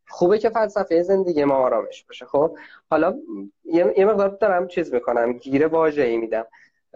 [0.07, 2.25] خوبه که فلسفه زندگی ما آرامش باشه.
[2.25, 2.57] خب؟
[2.89, 3.19] حالا
[3.63, 6.45] یه مقدار دارم چیز می‌کنم گیره واژه‌ای میدم.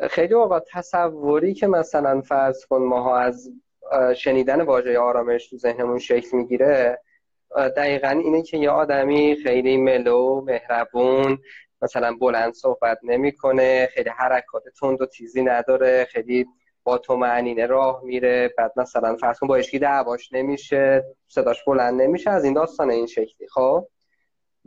[0.09, 3.51] خیلی اوقات تصوری که مثلا فرض کن ماها از
[4.15, 6.99] شنیدن واژه آرامش تو ذهنمون شکل می‌گیره
[7.55, 11.37] دقیقا اینه که یه آدمی خیلی ملو مهربون
[11.81, 16.45] مثلا بلند صحبت نمی‌کنه خیلی حرکات تند و تیزی نداره خیلی
[16.83, 17.23] با تو
[17.69, 22.53] راه میره بعد مثلا فرض کن با اشکی دعواش نمیشه صداش بلند نمیشه از این
[22.53, 23.87] داستان این شکلی خب؟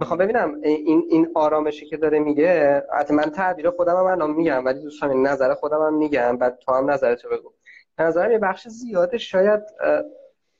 [0.01, 4.65] می‌خوام ببینم این این آرامشی که داره میگه حتی من تعبیر خودم هم الان میگم
[4.65, 7.53] ولی دوستان نظر خودم هم میگم بعد تو هم نظرتو بگو.
[7.99, 9.61] نظرم یه بخش زیاده شاید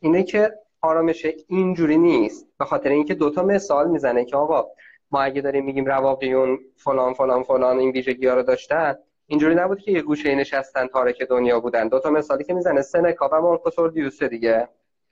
[0.01, 4.67] اینه که آرامش اینجوری نیست به خاطر اینکه دوتا مثال می‌زنه که آقا
[5.11, 8.95] ما اگه داریم میگیم رواقیون فلان فلان فلان این ویژگی ها رو داشتن
[9.27, 11.89] اینجوری نبود که یه گوشه نشستن تارک دنیا بودن.
[11.89, 14.69] دو تا مثالی که می‌زنه سنکا و مارکوس اوردیوس دیگه.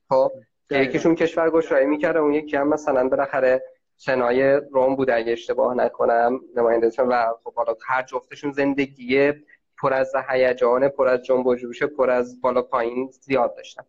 [0.09, 0.33] خب
[0.71, 3.63] یکیشون کشور گشایی می‌کرده اون یکی هم مثلا بالاخره
[4.01, 9.33] سنای روم بود اگه اشتباه نکنم نماینده و خب حالا هر جفتشون زندگی
[9.79, 13.83] پر از هیجان پر از جنب و جوش پر از بالا پایین زیاد داشتن.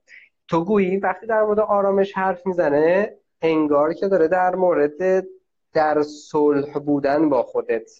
[0.47, 5.27] تو گویی وقتی در مورد آرامش حرف می‌زنه انگار که داره در مورد
[5.73, 7.91] در صلح بودن با خودت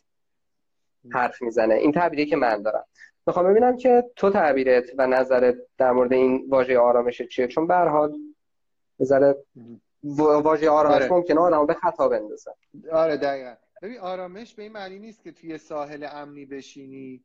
[1.12, 1.76] حرف می‌زنه.
[1.76, 2.86] این تعبیری که من دارم.
[3.28, 7.76] می‌خوام ببینم که تو تعبیرت و نظرت در مورد این واژه آرامش چیه؟ چون به
[7.76, 8.14] حال
[10.04, 11.10] واژه آرامش آره.
[11.10, 12.52] ممکنه آدمو به خطا بندازه.
[12.92, 13.56] آره دقیقا.
[13.82, 17.24] ببین آرامش به این معنی نیست که توی ساحل امنی بشینی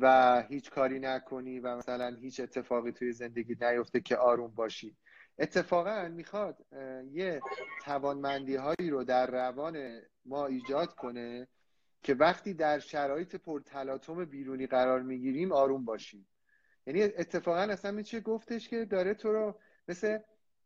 [0.00, 4.96] و هیچ کاری نکنی و مثلا هیچ اتفاقی توی زندگی نیفته که آروم باشی.
[5.38, 6.66] اتفاقا می‌خواد
[7.12, 7.40] یه
[7.84, 11.48] توانمندی هایی رو در روان ما ایجاد کنه
[12.02, 16.28] که وقتی در شرایط پرتلاطم بیرونی قرار می‌گیریم آروم باشیم.
[16.86, 19.58] یعنی اتفاقا اصلا میشه گفتش که داره تو رو
[19.88, 20.18] مثل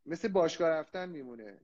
[0.07, 1.61] مثل باشگاه رفتن میمونه.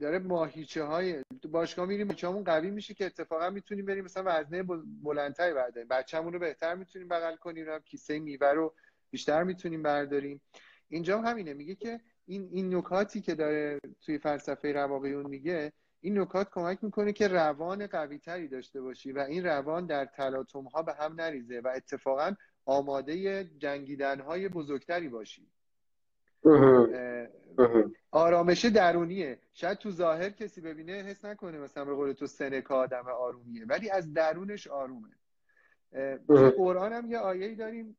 [0.00, 4.62] داره ماهیچه های باشگاه میریم ماهیچه‌مون قوی میشه که اتفاقا می‌تونیم بریم مثلا وزنه
[5.02, 5.88] بلندتری برداریم.
[5.88, 7.68] بچه‌مون رو بهتر می‌تونیم بغل کنیم.
[7.68, 8.74] هم کیسه میوه رو
[9.10, 10.40] بیشتر می‌تونیم برداریم.
[10.88, 11.54] اینجا همینه.
[11.54, 17.12] میگه که این این نکاتی که داره توی فلسفه رواقیون میگه این نکات کمک می‌کنه
[17.12, 21.60] که روان قوی تری داشته باشی و این روان در تلاطم ها به هم نریزه
[21.60, 22.34] و اتفاقا
[22.64, 25.50] آماده جنگیدن های بزرگتری باشی.
[28.10, 29.38] آرامش درونیه.
[29.52, 33.90] شاید تو ظاهر کسی ببینه حس نکنه مثلا به قول تو سنکا آدم آرومیه ولی
[33.90, 35.08] از درونش آرومه.
[36.26, 37.96] تو قرآن هم یه آیه داریم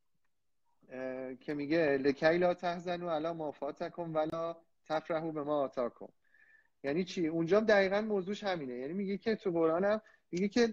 [1.40, 6.08] که میگه لکی لا تحزنوا علی ما فاتکم ولا تفرحوا به ما آتاکم.
[6.84, 8.74] یعنی چی؟ اونجا دقیقا موضوعش همینه.
[8.74, 10.70] یعنی میگه که تو قرآن هم میگه که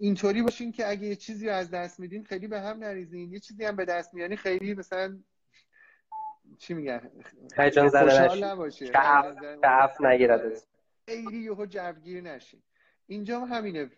[0.00, 3.32] اینطوری باشین که اگه یه چیزی رو از دست میدین خیلی به هم نریزین.
[3.32, 5.18] یه چیزی هم به دست میانی خیلی مثلا
[6.58, 7.10] چی میگن
[7.56, 8.88] هیجان زده نباشه.
[9.62, 10.62] تعف نگیرد.
[11.08, 12.62] خیلی یهو جوگیر نشین.
[13.06, 13.90] اینجا همینه.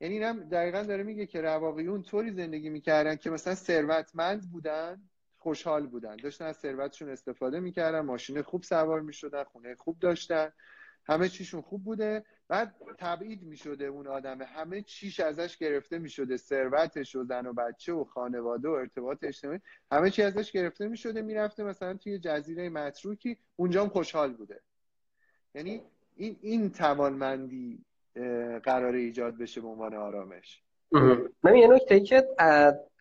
[0.00, 5.02] یعنی اینم دقیقا داره میگه که رواقیون طوری زندگی می‌کردن که مثلا ثروتمند بودن
[5.38, 6.16] خوشحال بودن.
[6.16, 10.52] داشتن از ثروتشون استفاده می‌کردن ماشین خوب سوار می‌شدن خونه خوب داشتن.
[11.04, 12.24] همه چیشون خوب بوده.
[12.48, 14.44] بعد تبعید می‌شده اون آدمه.
[14.44, 16.36] همه چیش ازش گرفته می‌شده.
[16.36, 19.60] ثروتش و زن و بچه و خانواده و ارتباط اجتماعی.
[19.92, 23.36] همه چی ازش گرفته می‌شده می‌رفته مثلا توی جزیره متروکی.
[23.56, 24.60] اونجا هم خوشحال بوده.
[25.54, 25.82] یعنی
[26.16, 27.84] این این توانمندی
[28.62, 30.62] قرار ایجاد بشه به عنوان آرامش.
[31.42, 32.28] من یه نکته که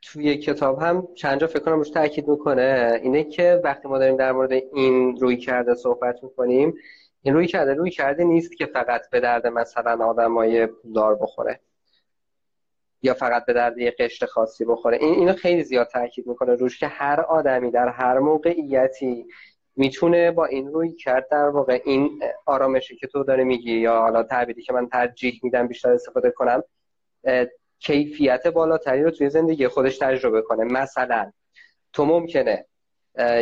[0.02, 4.18] توی کتاب هم چند جا فکر کنم روش تاکید می‌کنه اینه که وقتی ما داریم
[4.18, 6.74] در مورد این روی کرده صحبت می‌کنیم
[7.22, 11.60] این روی کرده روی کرده نیست که فقط به درد مثلا آدمای پولدار بخوره.
[13.02, 14.98] یا فقط به درد یه قشت خاصی بخوره.
[14.98, 19.26] این اینو خیلی زیاد تاکید می‌کنه روش که هر آدمی در هر موقعیتی
[19.76, 24.24] می‌تونه با این روی کرد در واقع این آرامشی که تو داره میگی یا حالا
[24.24, 26.64] تعبیری که من ترجیح میدم بیشتر استفاده کنم
[27.80, 30.64] کیفیت بالاتری رو توی زندگی خودش تجربه کنه.
[30.64, 31.32] مثلا
[31.94, 32.66] تو ممکنه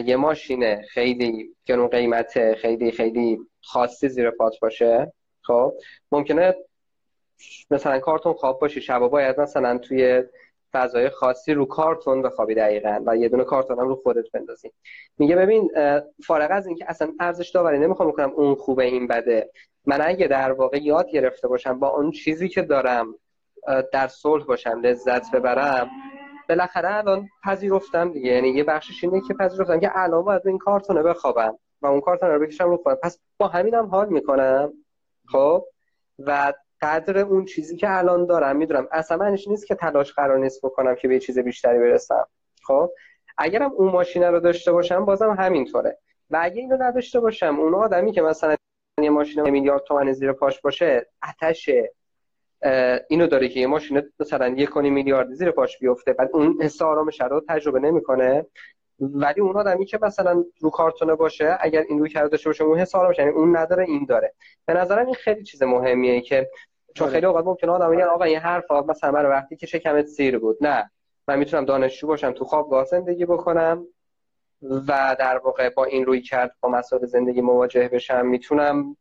[0.05, 5.13] یه ماشین خیلی گرون قیمت خیلی خیلی خاصی زیر پات باشه.
[5.41, 5.73] خب
[6.11, 6.55] ممکنه
[7.71, 10.23] مثلا کارتون خواب باشی شبا باید مثلا توی
[10.73, 14.71] فضای خاصی رو کارتون بخوابی دقیقا و یه دونه کارتون هم رو خودت بندازی.
[15.17, 15.71] میگه ببین
[16.27, 19.49] فارغ از اینکه اصلا ارزش داوری نمی‌خوام بکنم اون خوبه این بده.
[19.85, 23.15] من اگه در واقع یاد گرفته باشم با اون چیزی که دارم
[23.93, 25.89] در صلح باشم لذت ببرم
[26.49, 28.31] بالاخره الان پذیرفتم دیگه.
[28.31, 32.29] یعنی یه بخشش اینه که پذیرفتم که الان باید این کارتونه بخوابم و اون کارتون
[32.29, 34.73] رو بکشم رو خودم پس با همینم حال می‌کنم.
[35.31, 35.65] خب؟
[36.19, 38.87] و قدر اون چیزی که الان دارم می‌دونم.
[38.91, 42.27] اصلا منش نیست که تلاش قرار نیست بکنم که به چیز بیشتری برسم.
[42.63, 42.91] خب؟
[43.37, 45.97] اگرم اون ماشینه رو داشته باشم بازم همینطوره.
[46.29, 48.55] و اگه اینو نداشته باشم اون آدمی که مثلا
[49.01, 51.69] یه ماشین میلیارد تومن زیر پاش باشه آتش
[53.09, 57.21] اینو داره که یه ماشین مثلا یک میلیارد زیر پاش بیفته بعد اون حس آرامش
[57.21, 58.45] رو تجربه نمی‌کنه.
[58.99, 62.79] ولی اون آدمی که مثلا رو کارتونه باشه اگر این روی کرده داشته باشه اون
[62.79, 64.33] حس آرامش یعنی اون نداره این داره.
[64.65, 66.49] به نظرم این خیلی چیز مهمیه که
[66.95, 70.39] چون خیلی اوقات ممکنه آدم بگن آقا این حرف مثلا من وقتی که شکمت سیر
[70.39, 70.57] بود.
[70.61, 70.91] نه.
[71.27, 73.87] من می‌تونم دانشجو باشم تو خوابگاه زندگی بکنم
[74.61, 78.25] و در واقع با این روی کرد با مسائل زندگی مواجه بشم.
[78.25, 78.97] می‌تونم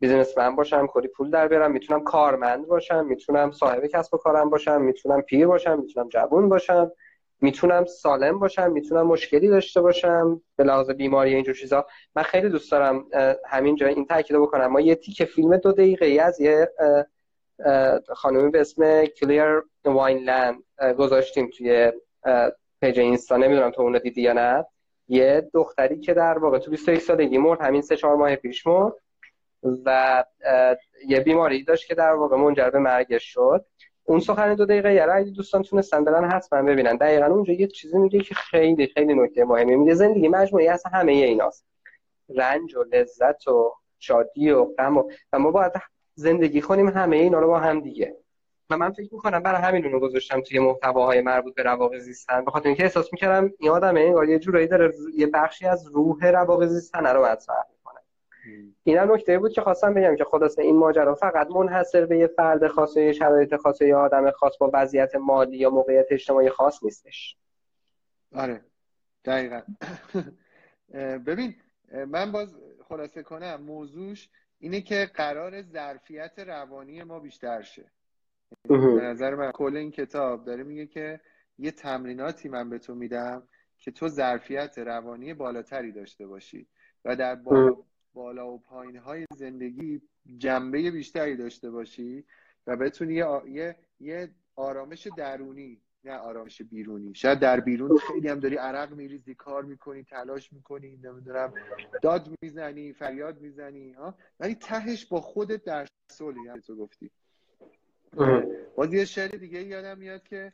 [0.00, 4.82] بیزنسمن باشم کلی پول در بیارم می‌تونم کارمند باشم می‌تونم صاحب کسب و کارم باشم
[4.82, 6.92] می‌تونم پیر باشم می‌تونم جوون باشم
[7.40, 11.86] می‌تونم سالم باشم می‌تونم مشکلی داشته باشم به لحاظ بیماری اینجور چیزا.
[12.16, 13.06] من خیلی دوست دارم
[13.46, 14.66] همین جای این تاکید بکنم.
[14.66, 16.68] ما یه تیکه فیلم دو دقیقه ای از یه
[18.14, 20.62] خانومی به اسم کلیر واینلند
[20.98, 21.92] گذاشتیم توی
[22.80, 23.36] پیج اینستا.
[23.36, 24.66] نمی‌دونم تو اون دیدی یا نه.
[25.08, 28.92] یه دختری که در واقع تو 21 سالگی مرد همین سه چهار ماه پیش مرد
[29.62, 30.24] و
[31.08, 33.64] یه بیماری داشت که در واقع منجر به مرگش شد.
[34.04, 36.96] اون سخن دو دقیقه یه اگه دوستان تونستن برن حتما ببینن.
[36.96, 39.94] دقیقا اونجا یه چیزی میگه که خیلی خیلی نکته مهمه میگه.
[39.94, 41.64] زندگی مجموعه‌ای از همه ایناست.
[42.36, 45.72] رنج و لذت و شادی و غم و, و ما باید
[46.14, 48.16] زندگی کنیم همه اینا رو با هم دیگه.
[48.70, 52.44] و من فکر می‌کنم برای همین رو گذاشتم توی محتواهای مربوط به رواق زیستن.
[52.44, 56.26] به خاطر اینکه احساس می‌کردم این آدم انگار یه جورایی داره یه بخشی از روح
[56.26, 57.64] رواق زیستن رو مطرح
[58.84, 62.26] این هم نکته بود که خواستم بگم که خلاصه این ماجرا فقط منحصر به یه
[62.26, 67.36] فرد خاص شرایط خاص یا آدم خاص با وضعیت مالی یا موقعیت اجتماعی خاص نیستش.
[68.34, 68.64] آره
[69.24, 69.60] دقیقا.
[71.26, 71.54] ببین
[72.08, 72.56] من باز
[72.88, 77.90] خلاصه کنم موضوعش اینه که قرار ظرفیت روانی ما بیشتر شه.
[78.68, 81.20] به نظر من کل این کتاب داره میگه که
[81.58, 83.42] یه تمریناتی من به تو میدم
[83.78, 86.66] که تو ظرفیت روانی بالاتری داشته باشی
[87.04, 87.76] و در بالا
[88.14, 90.02] بالا و پایین های زندگی
[90.38, 92.24] جنبه بیشتری داشته باشی
[92.66, 93.14] و بتونی
[93.48, 97.14] یه, یه آرامش درونی نه آرامش بیرونی.
[97.14, 101.52] شاید در بیرون خیلی هم داری عرق میریزی کار می‌کنی تلاش می‌کنی نمی‌دونم
[102.02, 107.10] داد می‌زنی فریاد می‌زنی ها؟ ولی تهش با خودت در صلحی هم تو گفتی.
[108.76, 110.52] باز یه شعر دیگه یادم میاد که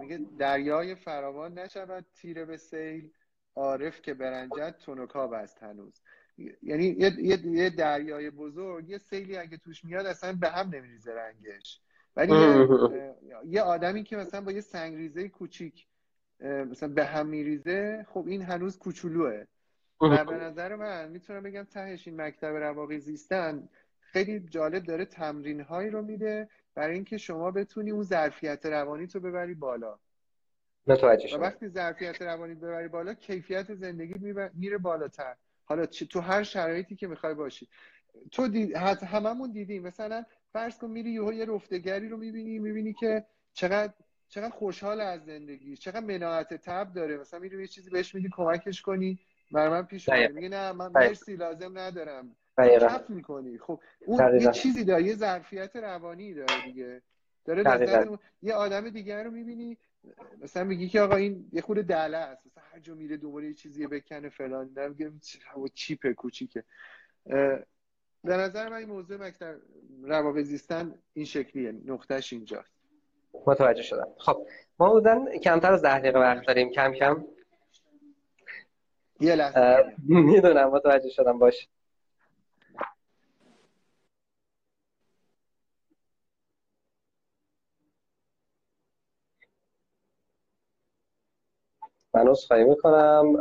[0.00, 3.10] میگه دریای فراوان نشود تیره به سیل
[3.54, 6.02] عارف که برنجد تونکاب است هنوز.
[6.62, 11.14] یعنی یه, یه،, یه دریای بزرگ یه سیلی اگه توش میاد اصلا به هم نمیریزه
[11.14, 11.80] رنگش.
[12.16, 12.32] ولی
[13.54, 15.86] یه آدمی که مثلا با یه سنگریزه کوچیک
[16.40, 19.44] مثلا به هم میریزه خب این هنوز کوچولوه.
[20.00, 23.68] و به نظر من می‌تونم بگم تهش این مکتب رواقی زیستن
[24.00, 29.20] خیلی جالب داره تمرین هایی رو میده برای اینکه شما بتونی اون ظرفیت روانی تو
[29.20, 29.98] ببری بالا.
[30.86, 35.36] و وقتی ظرفیت روانی ببری بالا کیفیت زندگی میره بالاتر.
[35.70, 37.68] حالا تو هر شرایطی که می‌خوای باشی.
[38.32, 38.76] تو دید...
[38.76, 39.82] هممون دیدیم.
[39.82, 43.92] مثلا فرض کن میری یه رفتگری رو می‌بینی می‌بینی که چقدر
[44.28, 47.16] چقدر خوشحال از زندگی چقدر مناعت تب داره.
[47.16, 49.18] مثلا میری یه چیزی بهش میگی کمکش کنی.
[49.52, 52.36] بر من پیش میگه نه من مرسی لازم ندارم.
[52.58, 53.58] کف می‌کنی.
[53.58, 57.02] خب اون یه چیزی داره یه ظرفیت روانی داره دیگه.
[57.44, 58.08] داره
[58.42, 59.78] یه آدم دیگر رو می‌بینی
[60.42, 62.46] مثلا میگی که آقا این یه خود دله است.
[62.46, 64.88] مثلا هر جا میره دوباره یه چیزی بکنه فلان.
[64.88, 65.12] میگه
[65.74, 66.64] چیپه کوچیکه.
[68.24, 69.56] به نظر من این موضوع مکتب
[70.02, 71.72] روابط زیستن این شکلیه.
[71.72, 72.74] نقطهش اینجاست.
[73.46, 74.08] متوجه شدم.
[74.18, 74.46] خب
[74.78, 76.70] ما بودن کمتر از ده دقیقه وقت داریم.
[76.70, 77.24] کم کم.
[79.20, 79.96] یه لحظه.
[80.08, 80.70] می‌دونم.
[80.70, 81.38] متوجه شدم.
[81.38, 81.68] باش.
[92.24, 93.32] من خواهی می‌کنم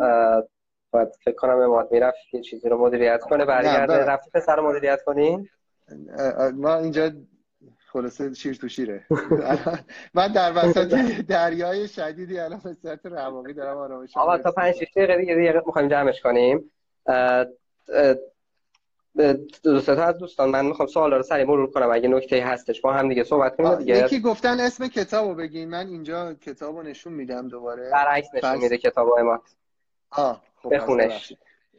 [0.92, 4.06] باید فکر کنم اماد می‌رفت یه چیزی رو مدیریت کنه برگرده.
[4.06, 5.50] رفتی پسر رو مدیریت کنی؟
[6.54, 7.12] ما اینجا
[7.92, 9.06] خلاصه شیر تو شیره.
[10.16, 10.88] من در وسط
[11.28, 15.62] دریای شدیدی الان به صورت رواقی دارم آرامش آقا تا 5 6 دقیقه دیگه دیگه
[15.66, 16.72] می‌خوایم جمعش کنیم.
[19.64, 22.93] دو تا از دوستان من می‌خوام سوالا رو سریع مرور کنم اگه نکته هستش با
[22.93, 27.47] هم دیگه صحبت کنیم دیگه یکی گفتن اسم کتابو بگین من اینجا کتابو نشون میدم
[27.47, 27.89] دوباره.
[27.93, 29.41] برعکس نشون میده کتابو اماد.
[30.10, 31.34] آه خب بخونش.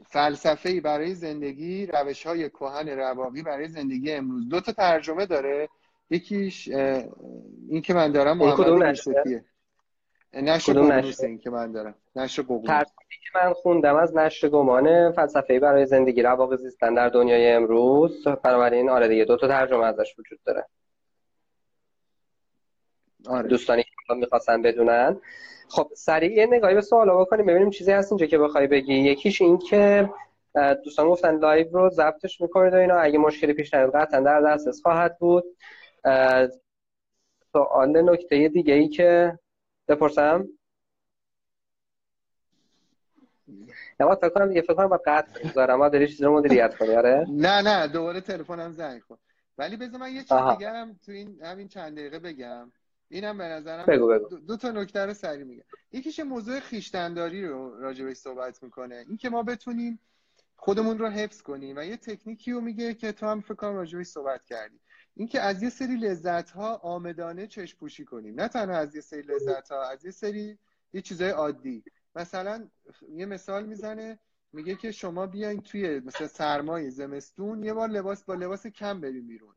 [0.06, 4.48] فلسفه ای برای زندگی روش های کهن رواقی برای زندگی امروز.
[4.48, 5.68] دو تا ترجمه داره.
[6.10, 6.68] یکیش
[7.68, 8.96] این که من دارم محمد
[10.32, 11.94] نشر ققنوس این که من دارم.
[12.16, 13.96] نشر ققنوس که من خوندم.
[13.96, 18.28] از نشر گمان فلسفه برای زندگی رواق زیستن در دنیای امروز.
[18.28, 20.66] بنابراین آره دیگه دو تا ترجمه ازش وجود داره.
[23.28, 23.48] آره.
[23.48, 25.20] دوستانی که می‌خواستن بدونن.
[25.68, 27.46] خب سریع یه نگاهی به سوالا بکنیم.
[27.46, 28.94] ببینیم چیزی هست اینجا که بخوای بگی.
[28.94, 30.10] یکیش این که
[30.84, 32.98] دوستان گفتن live رو ضبطش می‌کنید و اینا.
[32.98, 35.44] اگه مشکلی پیش نیاد قطعا در دسترس خواهد بود.
[37.52, 39.38] سوال نکته دیگه ای که
[39.91, 40.49] بپرسم؟
[44.01, 46.97] یا فکر کنم دیگه فکر کنم با قطع بذارم ما داری چیزی رو مدیریت کنی
[46.97, 49.20] آره؟ نه نه دوباره تلفنم زنگ خورد.
[49.59, 52.72] ولی بذار من یه چیز دیگه هم تو این همین چند دقیقه بگم.
[53.09, 54.38] اینم به نظرم بگو بگو.
[54.38, 55.62] دو, تا نکته رو سری میگم.
[55.93, 59.05] یکیش موضوع خیشتنداری رو راجبش صحبت می‌کنه.
[59.09, 60.01] این که ما بتونیم
[60.57, 64.07] خودمون رو حفظ کنیم و یه تکنیکی رو میگه که تو هم فکر کنم راجبش
[64.07, 64.80] صحبت کردی.
[65.20, 68.40] اینکه از یه سری لذت ها آمدانه چشم پوشی کنیم.
[68.40, 70.58] نه تنها از یه سری لذت ها از یه سری
[70.92, 71.84] یه چیزای عادی.
[72.14, 72.68] مثلا
[73.08, 74.18] یه مثال می‌زنه
[74.52, 79.26] میگه که شما بیاین توی مثلا سرمای زمستون یه بار لباس با لباس کم بریم
[79.26, 79.54] بیرون.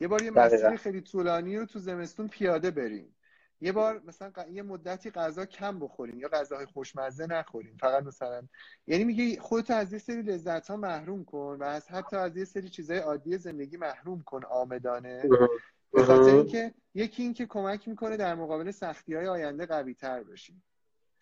[0.00, 3.15] یه بار یه مسیر خیلی طولانی رو تو زمستون پیاده بریم.
[3.60, 7.76] یه بار مثلا یه مدتی غذا کم بخوریم یا غذاهای خوشمزه نخوریم.
[7.80, 8.42] فقط مثلا
[8.86, 12.44] یعنی میگه خودتو از یه سری لذت ها محروم کن و از حتی از یه
[12.44, 15.22] سری چیزهای عادی زندگی محروم کن آمدانه.
[15.92, 20.62] به خاطر اینکه یکی اینکه کمک می‌کنه در مقابل سختی های آینده قوی تر بشیم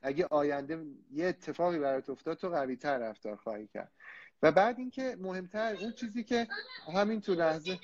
[0.02, 3.92] اگه آینده یه اتفاقی برات افتاد تو قوی تر رفتار خواهی کرد.
[4.42, 6.46] و بعد اینکه مهمتر اون چیزی که
[6.94, 7.78] همین تو لحظه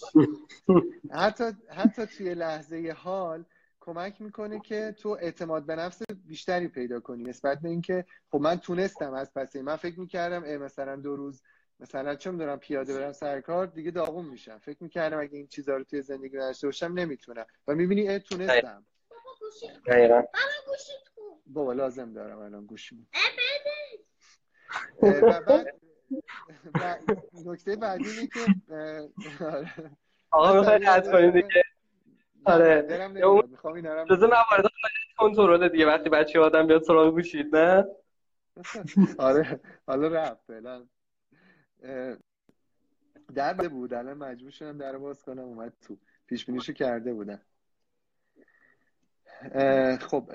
[1.12, 3.44] حتی حتی توی لحظه حال
[3.80, 7.22] کمک می‌کنه که تو اعتماد به نفس بیشتری پیدا کنی.
[7.22, 11.42] نسبت به اینکه خب من تونستم از پسه من فکر می‌کردم مثلا دو روز
[11.80, 14.58] مثلا چه می‌دونم پیاده برم سر کار دیگه داغون میشم.
[14.58, 17.46] فکر می‌کردم اگه این چیزا رو توی زندگی نداشته باشم نمی‌تونم.
[17.68, 18.86] و می‌بینی اه تونستم.
[21.46, 23.08] بابا لازم دارم الان گوشیم
[25.02, 25.79] و بعد
[27.46, 28.46] نکته بعدی اینه که
[30.30, 31.62] آقا می‌خوای قطع کنیم دیگه.
[32.44, 33.08] آره.
[33.50, 34.70] می‌خوام این جزء موارد
[35.18, 35.86] کنترل دیگه.
[35.86, 37.84] وقتی بچه آدم بیاد سراغ گوشید نه؟
[39.18, 39.60] آره.
[39.86, 40.86] حالا رفت فعلا.
[43.34, 43.94] در بود.
[43.94, 45.42] الان مجبور شدم در باز کنم.
[45.44, 45.96] اومد تو.
[46.26, 47.40] پیش بینیشو کرده بودم.
[50.00, 50.30] خب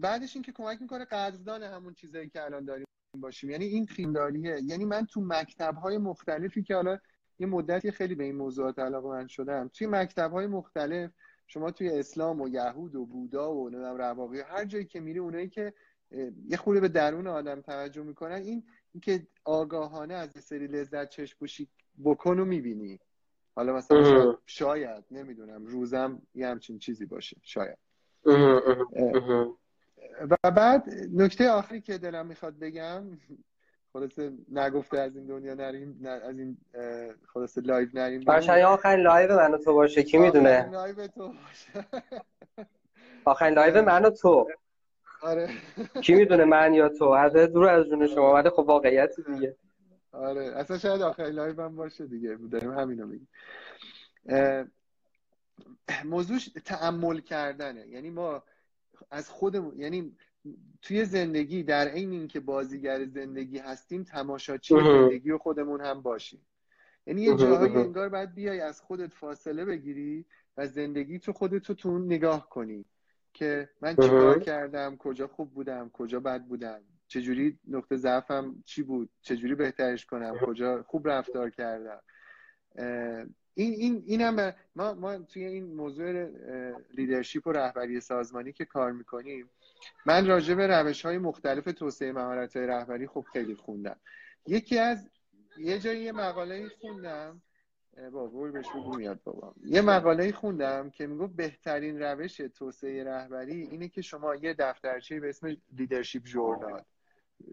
[0.00, 2.86] بعدش این که کمک می‌کنه قدردان همون چیزایی که الان داریم.
[3.20, 3.50] باشیم.
[3.50, 6.98] یعنی این خیمداریه یعنی من تو مکتب های مختلفی که حالا
[7.38, 11.10] یه مدتی خیلی به این موضوعات علاقه من شدم توی مکتب های مختلف
[11.46, 15.48] شما توی اسلام و یهود و بودا و نمی‌دونم رواقی هر جایی که میری اونایی
[15.48, 15.72] که
[16.46, 21.68] یه خورده به درون آدم توجه می‌کنن این اینکه آگاهانه از سری لذت چشم پوشی
[22.04, 23.00] بکن و می‌بینی.
[23.56, 27.78] حالا مثلا شاید نمی‌دونم روزم یه همچین چیزی باشه شاید.
[30.44, 33.02] و بعد نکته آخری که دلم می‌خواد بگم
[33.92, 36.58] خلاصه نگفته از این دنیا نریم از این
[37.26, 38.30] خلاصه لایو نریم.
[38.30, 41.86] آخرین آخرین live من تو باشه کی می‌دونه؟ live تو باشه.
[43.24, 44.48] آخرین live من و تو.
[45.22, 45.50] آره.
[46.02, 49.56] کی می‌دونه من یا تو؟ از دور از جون شما ولی خب واقعیت دیگه.
[50.12, 50.44] آره.
[50.44, 52.38] اصلا شاید آخرین live من باشه دیگه.
[52.52, 53.28] داریم همینو میگیم.
[56.04, 57.88] موضوعش تعمل کردنه.
[57.88, 58.42] یعنی ما
[59.10, 60.16] از خودمون یعنی
[60.82, 66.46] توی زندگی در عین اینکه بازیگر زندگی هستیم تماشاچی زندگی و خودمون هم باشیم.
[67.06, 70.24] یعنی یه جاهایی انگار باید بیای از خودت فاصله بگیری
[70.56, 72.84] و زندگی تو خودت تو نگاه کنی
[73.32, 79.10] که من چیکار کردم کجا خوب بودم کجا بد بودم چجوری نقطه ضعفم چی بود
[79.22, 82.00] چجوری بهترش کنم کجا خوب رفتار کردم.
[83.54, 86.28] این این اینم ما ما توی این موضوع
[86.94, 89.50] leadership و رهبری سازمانی که کار می‌کنیم
[90.06, 93.96] من راجع به روش های مختلف توسعه مهارت های رهبری خب خیلی خوندم.
[94.46, 95.10] یکی از
[95.58, 97.42] یه جایی یه مقاله خوندم.
[98.12, 99.54] بابا بهش بگو میاد بابا.
[99.64, 105.28] یه مقاله خوندم که می‌گفت بهترین روش توسعه رهبری اینه که شما یه دفترچه به
[105.28, 106.82] اسم leadership journal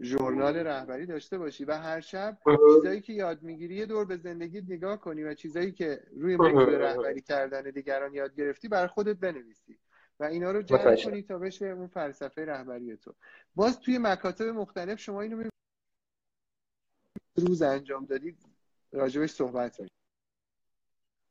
[0.01, 2.37] ژورنال رهبری داشته باشی و هر شب
[2.75, 6.77] چیزایی که یاد می‌گیری یه دور به زندگی نگاه کنی و چیزایی که روی موضوع
[6.77, 9.79] رهبری کردن دیگران یاد گرفتی بر خودت بنویسی
[10.19, 13.13] و اینا رو جمع کنی تا بشه اون فلسفه رهبری تو.
[13.55, 15.49] باز توی مکاتب مختلف شما اینو
[17.35, 18.45] روز انجام دادید
[18.91, 19.81] راجبش صحبت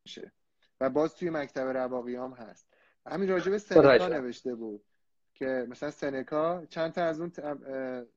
[0.05, 0.33] میشه.
[0.81, 2.67] و باز توی مکتب رواقی هم هست.
[3.07, 4.85] همین راجب سنکا نوشته بود.
[5.41, 7.33] که مثلا سنکا چند تا از اون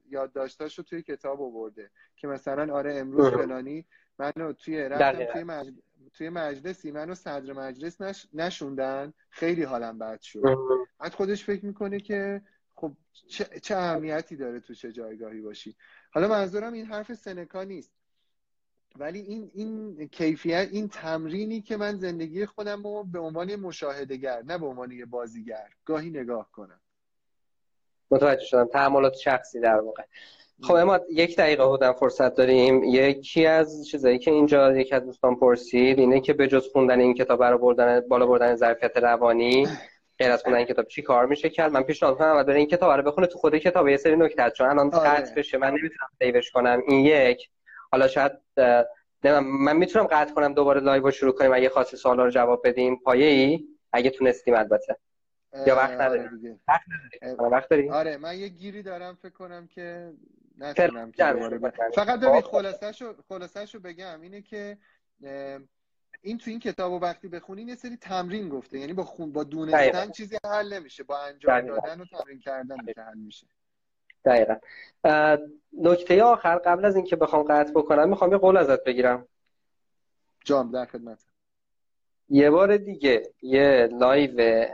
[0.10, 3.86] یادداشتاش رو توی کتاب آورده که مثلا آره امروز فلانی
[4.20, 5.72] منو توی رفتم توی, مجل...
[6.14, 8.28] توی مجلسی منو صدر مجلس نش...
[8.34, 9.14] نشوندن.
[9.30, 10.58] خیلی حالم بد شد.
[11.00, 12.42] بعد خودش فکر می‌کنه که
[12.76, 12.94] خب
[13.28, 15.76] چه, چه اهمیتی داره تو چه جایگاهی باشی.
[16.12, 17.92] حالا منظورم این حرف سنکا نیست.
[18.96, 24.58] ولی این این کیفیت این تمرینی که من زندگی خودم رو به عنوان مشاهدهگر نه
[24.58, 26.80] به عنوان یه بازیگر گاهی نگاه کنم.
[28.14, 28.66] متوجه شدم.
[28.66, 30.04] تعاملات شخصی در واقع.
[30.64, 32.84] خب اما یک دقیقه بودم فرصت داریم.
[32.84, 37.14] یکی از چیزایی که اینجا یکی از دوستان پرسید اینه که به جز خوندن این
[37.14, 39.68] کتاب برای بردن بالا بردن ظرفیت روانی
[40.20, 42.92] غیر از خوندن این کتاب چی کار میشه کرد؟ من پیشنهاد کنم و این کتاب
[42.92, 43.88] رو بخونه تو خود کتاب.
[43.88, 45.10] یه سری نکته چون الان آره.
[45.10, 45.58] قطع بشه.
[45.58, 46.82] من نمی‌تونم save ش کنم.
[46.88, 47.50] این یک.
[47.92, 48.32] حالا شاید
[49.42, 52.96] من می‌تونم قطع کنم دوباره live رو شروع کنیم اگه خواستی سوالا رو جواب بدیم.
[52.96, 53.60] پایه ای
[53.94, 54.98] اگه تونستیم البته.
[55.68, 56.60] یا وقت نداری؟
[57.22, 60.14] آره, وقت داری؟ آره من یه گیری دارم فکر کنم که
[60.58, 61.24] نتونم که
[61.96, 64.22] فقط ببین خلاصه‌شو خلاصه‌شو بگم.
[64.22, 64.78] اینه که
[66.22, 68.80] این تو این کتابو وقتی بخونین یه سری تمرین گفته.
[68.80, 71.04] یعنی با خون با دونستن چیزی حل نمیشه.
[71.04, 73.48] با انجام دادن و تمرین کردن که حل میشه.
[74.26, 74.56] دقیقا.
[75.74, 79.28] نکته آخر قبل از اینکه بخوام قطع بکنم می‌خوام یه قول ازت بگیرم.
[80.46, 81.26] بله در خدمت
[82.30, 84.66] یه بار دیگه یه live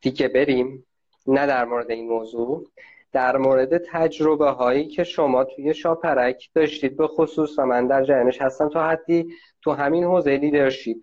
[0.00, 0.86] دیگه بریم.
[1.26, 2.70] نه در مورد این موضوع
[3.12, 6.96] در مورد تجربه هایی که شما توی شاپرک داشتید.
[6.96, 10.96] به خصوص و من در جریانش هستم تا حدی تو همین حوزه leadership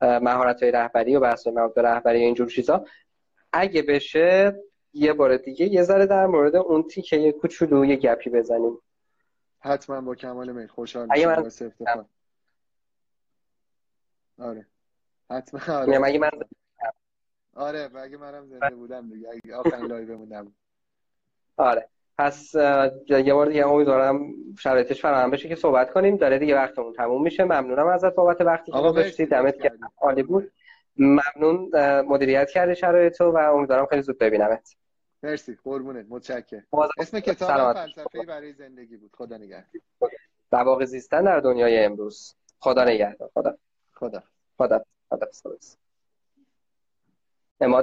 [0.00, 2.84] مهارت های رهبری و بحث مهارت رهبری اینجور چیزا.
[3.52, 4.56] اگه بشه
[4.92, 8.78] یه بار دیگه یه ذره در مورد اون تیکه کوچولو یه گپی بزنیم.
[9.60, 10.66] حتما با کمال میل.
[10.66, 12.04] خوشحال میشم من...
[14.38, 14.66] آره.
[15.30, 16.04] حتما آره.
[16.04, 16.30] اگه من
[17.58, 19.28] آره اگه منم زنده بودم دیگه.
[19.28, 20.18] اگه آخرین live
[21.56, 21.88] آره.
[22.18, 22.54] پس
[23.08, 26.16] یه بار دیگه امیدوارم شرایطش فراهم بشه که صحبت کنیم.
[26.16, 27.44] داره دیگه وقتمون تموم میشه.
[27.44, 29.26] ممنونم ازت بابت وقتی که گذاشتی.
[29.26, 29.92] دمت گرم.
[29.98, 30.52] عالی بود.
[30.96, 34.76] ممنون مدیریت کردی شرایط و امیدوارم خیلی زود ببینمت.
[35.22, 35.58] مرسی.
[35.64, 36.06] قربونت.
[36.08, 36.66] متشکرم.
[36.98, 39.10] اسم کتاب فلسفه برای زندگی بود.
[39.16, 39.80] خدا نگهدار.
[40.52, 42.34] رواق زیستن در دنیای امروز.
[42.60, 42.84] خدا.
[42.84, 43.30] نگهدار.
[43.34, 43.56] خدا.
[43.92, 44.22] خدا.
[44.58, 44.84] خدا.
[45.10, 45.56] خدا, خدا.
[47.58, 47.82] でも